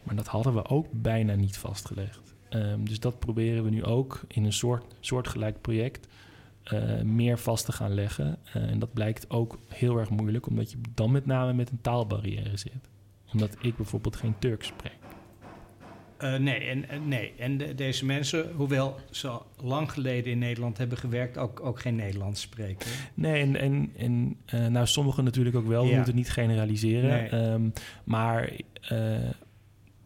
[0.07, 2.35] Maar dat hadden we ook bijna niet vastgelegd.
[2.51, 6.09] Um, dus dat proberen we nu ook in een soort, soortgelijk project
[6.73, 8.39] uh, meer vast te gaan leggen.
[8.57, 11.81] Uh, en dat blijkt ook heel erg moeilijk, omdat je dan met name met een
[11.81, 12.89] taalbarrière zit.
[13.33, 14.93] Omdat ik bijvoorbeeld geen Turks spreek.
[16.21, 17.33] Uh, nee, en, nee.
[17.39, 21.97] en de, deze mensen, hoewel ze lang geleden in Nederland hebben gewerkt, ook, ook geen
[21.97, 22.91] Nederlands spreken.
[23.15, 25.87] Nee, en, en, en uh, nou, sommigen natuurlijk ook wel.
[25.87, 27.11] We moeten niet generaliseren.
[27.11, 27.51] Nee.
[27.51, 27.73] Um,
[28.05, 28.53] maar
[28.93, 29.19] uh,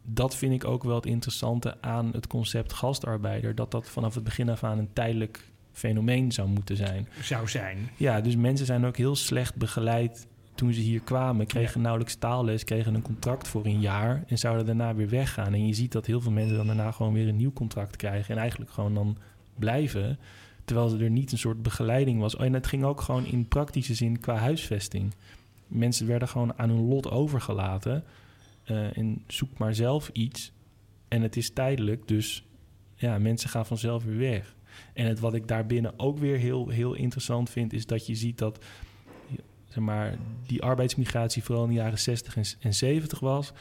[0.02, 3.54] dat vind ik ook wel het interessante aan het concept gastarbeider.
[3.54, 7.08] Dat dat vanaf het begin af aan een tijdelijk fenomeen zou moeten zijn.
[7.22, 7.90] Zou zijn.
[7.96, 11.46] Ja, dus mensen zijn ook heel slecht begeleid toen ze hier kwamen.
[11.46, 11.80] Kregen ja.
[11.80, 15.54] nauwelijks taalles, kregen een contract voor een jaar en zouden daarna weer weggaan.
[15.54, 18.34] En je ziet dat heel veel mensen dan daarna gewoon weer een nieuw contract krijgen
[18.34, 19.16] en eigenlijk gewoon dan
[19.58, 20.18] blijven.
[20.64, 22.36] Terwijl er niet een soort begeleiding was.
[22.36, 25.14] En het ging ook gewoon in praktische zin qua huisvesting.
[25.66, 28.04] Mensen werden gewoon aan hun lot overgelaten.
[28.70, 30.52] Uh, en zoek maar zelf iets.
[31.08, 32.46] En het is tijdelijk, dus
[32.94, 34.56] ja, mensen gaan vanzelf weer weg.
[34.92, 38.38] En het wat ik daarbinnen ook weer heel, heel interessant vind, is dat je ziet
[38.38, 38.64] dat
[39.70, 40.14] zeg maar,
[40.46, 43.52] die arbeidsmigratie vooral in de jaren 60 en, en 70 was.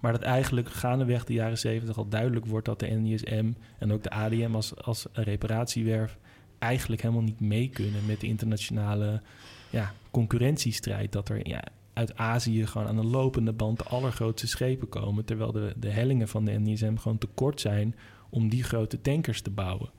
[0.00, 4.02] Maar dat eigenlijk gaandeweg de jaren 70 al duidelijk wordt dat de NISM en ook
[4.02, 6.18] de ADM als, als reparatiewerf
[6.58, 9.22] eigenlijk helemaal niet mee kunnen met de internationale
[9.70, 11.12] ja, concurrentiestrijd.
[11.12, 11.62] Dat er ja,
[11.96, 15.24] uit Azië gewoon aan de lopende band de allergrootste schepen komen.
[15.24, 17.94] Terwijl de, de hellingen van de NISM gewoon te kort zijn
[18.30, 19.90] om die grote tankers te bouwen.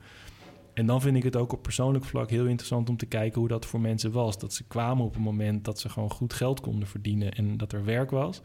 [0.74, 3.48] En dan vind ik het ook op persoonlijk vlak heel interessant om te kijken hoe
[3.48, 4.38] dat voor mensen was.
[4.38, 7.72] Dat ze kwamen op een moment dat ze gewoon goed geld konden verdienen en dat
[7.72, 8.42] er werk was.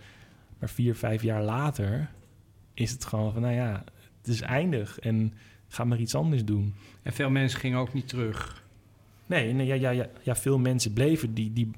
[0.60, 2.10] Maar vier, vijf jaar later
[2.74, 3.84] is het gewoon van, nou ja,
[4.18, 5.34] het is eindig en
[5.68, 6.76] ga maar iets anders doen.
[7.01, 8.62] En veel mensen gingen ook niet terug.
[9.26, 11.34] Nee, nee ja, ja, ja, ja, veel mensen bleven.
[11.34, 11.71] Die, die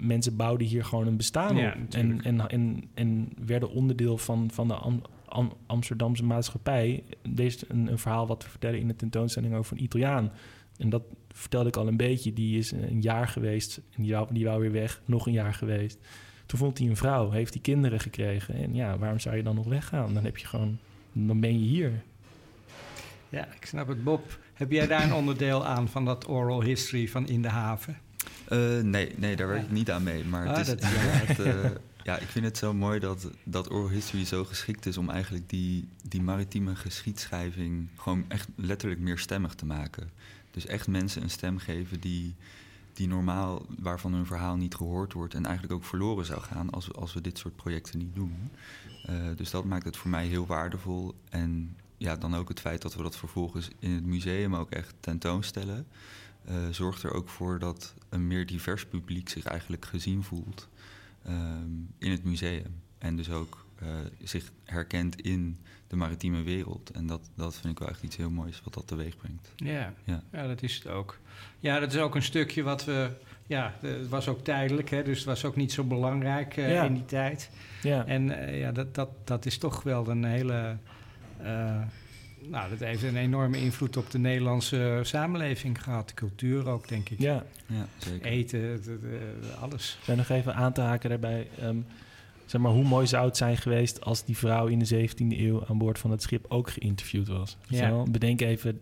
[0.00, 1.94] mensen bouwden hier gewoon een bestaan Ja, op.
[1.94, 7.04] En, en, en, en werden onderdeel van, van de Am- Am- Amsterdamse maatschappij.
[7.28, 10.32] Deze een, een verhaal wat we vertellen in de tentoonstelling over een Italiaan.
[10.76, 12.32] En dat vertelde ik al een beetje.
[12.32, 15.00] Die is een jaar geweest en die wou, die wou weer weg.
[15.04, 15.98] Nog een jaar geweest.
[16.46, 18.54] Toen vond hij een vrouw, heeft hij kinderen gekregen.
[18.54, 20.14] En ja, waarom zou je dan nog weggaan?
[20.14, 20.78] Dan heb je gewoon,
[21.12, 22.02] dan ben je hier.
[23.28, 24.04] Ja, ik snap het.
[24.04, 27.98] Bob, heb jij daar een onderdeel aan van dat oral history van In de Haven?
[28.52, 30.24] Uh, nee, nee, daar werk ik niet aan mee.
[30.24, 31.64] Maar Ah, het is dat is uh,
[32.02, 35.48] ja, ik vind het zo mooi dat, dat oral history zo geschikt is om eigenlijk
[35.48, 40.10] die, die maritieme geschiedschrijving gewoon echt letterlijk meer stemmig te maken.
[40.50, 42.34] Dus echt mensen een stem geven die,
[42.92, 46.86] die normaal, waarvan hun verhaal niet gehoord wordt en eigenlijk ook verloren zou gaan als,
[46.86, 48.50] we- als we dit soort projecten niet doen.
[49.10, 51.14] Uh, dus dat maakt het voor mij heel waardevol.
[51.30, 54.94] En ja, dan ook het feit dat we dat vervolgens in het museum ook echt
[55.00, 55.86] tentoonstellen.
[56.48, 60.68] uh, zorgt er ook voor dat een meer divers publiek zich eigenlijk gezien voelt
[61.28, 62.80] um, in het museum.
[62.98, 63.88] En dus ook uh,
[64.22, 66.90] zich herkent in de maritieme wereld.
[66.90, 69.52] En dat, dat vind ik wel echt iets heel moois wat dat teweeg brengt.
[69.56, 70.22] Ja, Ja.
[70.32, 71.18] ja, dat is het ook.
[71.60, 73.10] Ja, dat is ook een stukje wat we...
[73.46, 76.84] Ja, het was ook tijdelijk, hè, dus het was ook niet zo belangrijk eh, Ja.
[76.84, 77.50] in die tijd.
[77.82, 78.06] Ja.
[78.06, 80.76] En eh, ja, dat, dat, dat is toch wel een hele...
[81.42, 81.82] eh,
[82.48, 86.14] nou, dat heeft een enorme invloed op de Nederlandse samenleving gehad.
[86.14, 87.18] Cultuur ook, denk ik.
[87.20, 88.26] Ja, Ja, zeker.
[88.26, 88.98] Eten, de- de-
[89.40, 89.98] de- alles.
[90.06, 91.48] en nog even aan te haken daarbij.
[91.60, 91.76] ehm,
[92.46, 95.66] zeg maar, hoe mooi zou het zijn geweest als die vrouw in de 17e eeuw
[95.66, 97.56] aan boord van het schip ook geïnterviewd was?
[97.68, 98.02] Ja.
[98.10, 98.80] Bedenk even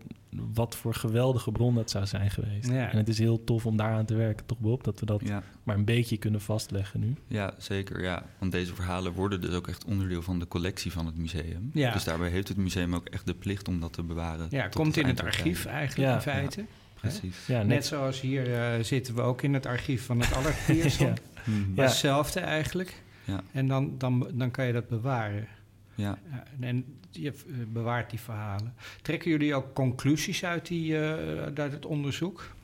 [0.55, 2.69] wat voor geweldige bron dat zou zijn geweest.
[2.71, 2.91] Ja.
[2.91, 4.85] En het is heel tof om daaraan te werken, toch Bob?
[4.85, 7.15] Dat we dat Ja, maar een beetje kunnen vastleggen nu.
[7.27, 8.03] ja, zeker.
[8.03, 8.27] Ja.
[8.39, 11.71] Want deze verhalen worden dus ook echt onderdeel van de collectie van het museum.
[11.73, 11.93] Ja.
[11.93, 14.47] Dus daarbij heeft het museum ook echt de plicht om dat te bewaren.
[14.51, 16.65] Ja, tot komt in het archief eigenlijk Ja, in feite.
[16.95, 17.47] Precies.
[17.47, 20.29] Ja, Net, net, zoals hier eh, zitten we ook in het archief van het.
[20.99, 21.13] Ja.
[21.45, 21.75] Mhm.
[21.75, 21.83] Ja.
[21.83, 23.03] Hetzelfde eigenlijk.
[23.25, 23.43] Ja.
[23.53, 25.47] En dan, dan, dan kan je dat bewaren.
[25.95, 26.19] Ja.
[26.31, 27.35] Ja, en je eh,
[27.73, 28.75] bewaart die verhalen.
[29.03, 32.55] Trekken jullie ook conclusies uit, die, eh, uit het onderzoek?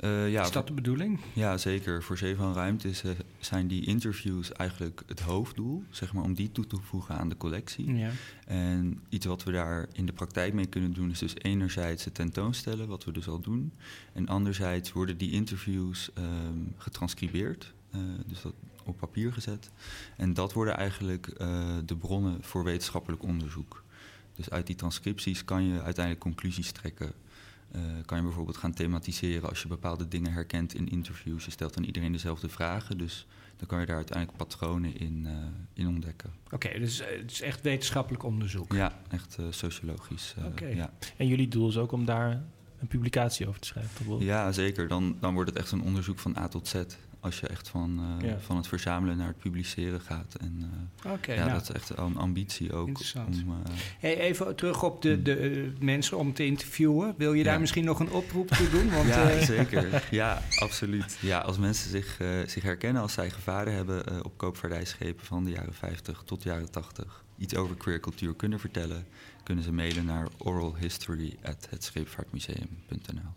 [0.00, 1.20] Eh, ja, Is dat de bedoeling?
[1.32, 2.02] Ja, zeker.
[2.02, 6.34] Voor Zee van Ruimte is, eh, zijn die interviews eigenlijk het hoofddoel, zeg maar, om
[6.34, 7.94] die toe te voegen aan de collectie.
[7.94, 8.10] Ja.
[8.46, 12.14] En iets wat we daar in de praktijk mee kunnen doen, is dus enerzijds het
[12.14, 13.72] tentoonstellen, wat we dus al doen.
[14.12, 18.54] En anderzijds worden die interviews ehm, getranscribeerd, eh, dus dat
[18.84, 19.70] op papier gezet.
[20.16, 23.84] En dat worden eigenlijk eh, de bronnen voor wetenschappelijk onderzoek.
[24.34, 27.12] Dus uit die transcripties kan je uiteindelijk conclusies trekken.
[27.72, 31.44] Eh, kan je bijvoorbeeld gaan thematiseren als je bepaalde dingen herkent in interviews.
[31.44, 33.26] Je stelt aan iedereen dezelfde vragen, dus
[33.56, 35.32] dan kan je daar uiteindelijk patronen in, eh,
[35.72, 36.30] in ontdekken.
[36.50, 38.72] Oké, dus het is echt wetenschappelijk onderzoek.
[38.72, 40.34] Ja, echt eh, sociologisch.
[40.38, 40.66] eh, Oké.
[40.66, 40.92] ja.
[41.16, 42.42] En jullie doel is ook om daar
[42.78, 44.20] een publicatie over te schrijven, toch Bob?
[44.20, 44.88] ja, zeker.
[44.88, 46.82] Dan, dan wordt het echt een onderzoek van A tot Z.
[47.20, 48.38] Als je echt van, eh, Ja.
[48.38, 50.34] van het verzamelen naar het publiceren gaat.
[50.40, 50.70] En
[51.04, 52.86] eh, ja, nou, dat is echt een ambitie ook.
[52.88, 53.42] Interessant.
[53.46, 53.56] Om, eh,
[53.98, 57.14] hey, even terug op de, de eh, mensen om te interviewen.
[57.18, 57.58] Wil je daar Ja.
[57.60, 58.90] misschien nog een oproep toe doen?
[58.90, 60.02] Want, ja, zeker.
[60.10, 61.18] Ja, absoluut.
[61.20, 65.74] Ja, als mensen zich, zich herkennen als zij gevaren hebben op koopvaardijschepen van de jaren
[65.74, 69.06] 50 tot de jaren 80, iets over queer cultuur kunnen vertellen,
[69.42, 73.32] kunnen ze mailen naar oralhistory@hetscheepvaartmuseum.nl.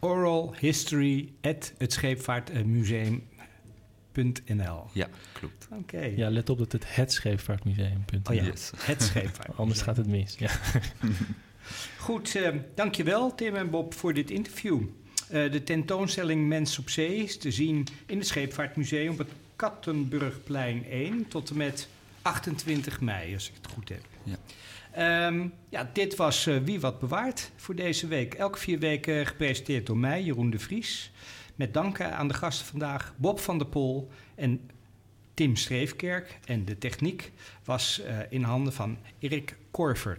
[0.00, 4.84] oral history at het scheepvaartmuseum.nl.
[4.92, 5.68] Ja, klopt.
[5.70, 6.00] Oké.
[6.16, 8.04] Ja, let op dat het het scheepvaartmuseum.
[8.30, 8.70] Oh ja, Yes.
[8.76, 9.56] het scheepvaart.
[9.56, 10.34] Anders gaat het mis.
[10.38, 10.50] Ja.
[11.98, 14.82] Goed, eh, dankjewel Tim en Bob voor dit interview.
[15.28, 20.84] Eh, de tentoonstelling Mens op Zee is te zien in het Scheepvaartmuseum op het Kattenburgplein
[20.90, 21.88] 1 tot en met
[22.22, 24.02] 28 mei, als ik het goed heb.
[24.22, 24.36] Ja.
[24.92, 28.34] Ehm, ja, dit was eh, Wie Wat Bewaart voor deze week.
[28.34, 31.10] Elke vier weken gepresenteerd door mij, Jeroen de Vries.
[31.54, 34.70] Met danken aan de gasten vandaag, Bob van der Pol en
[35.34, 36.38] Tim Streefkerk.
[36.44, 37.32] En de techniek
[37.64, 40.18] was eh, in handen van Erik Korver.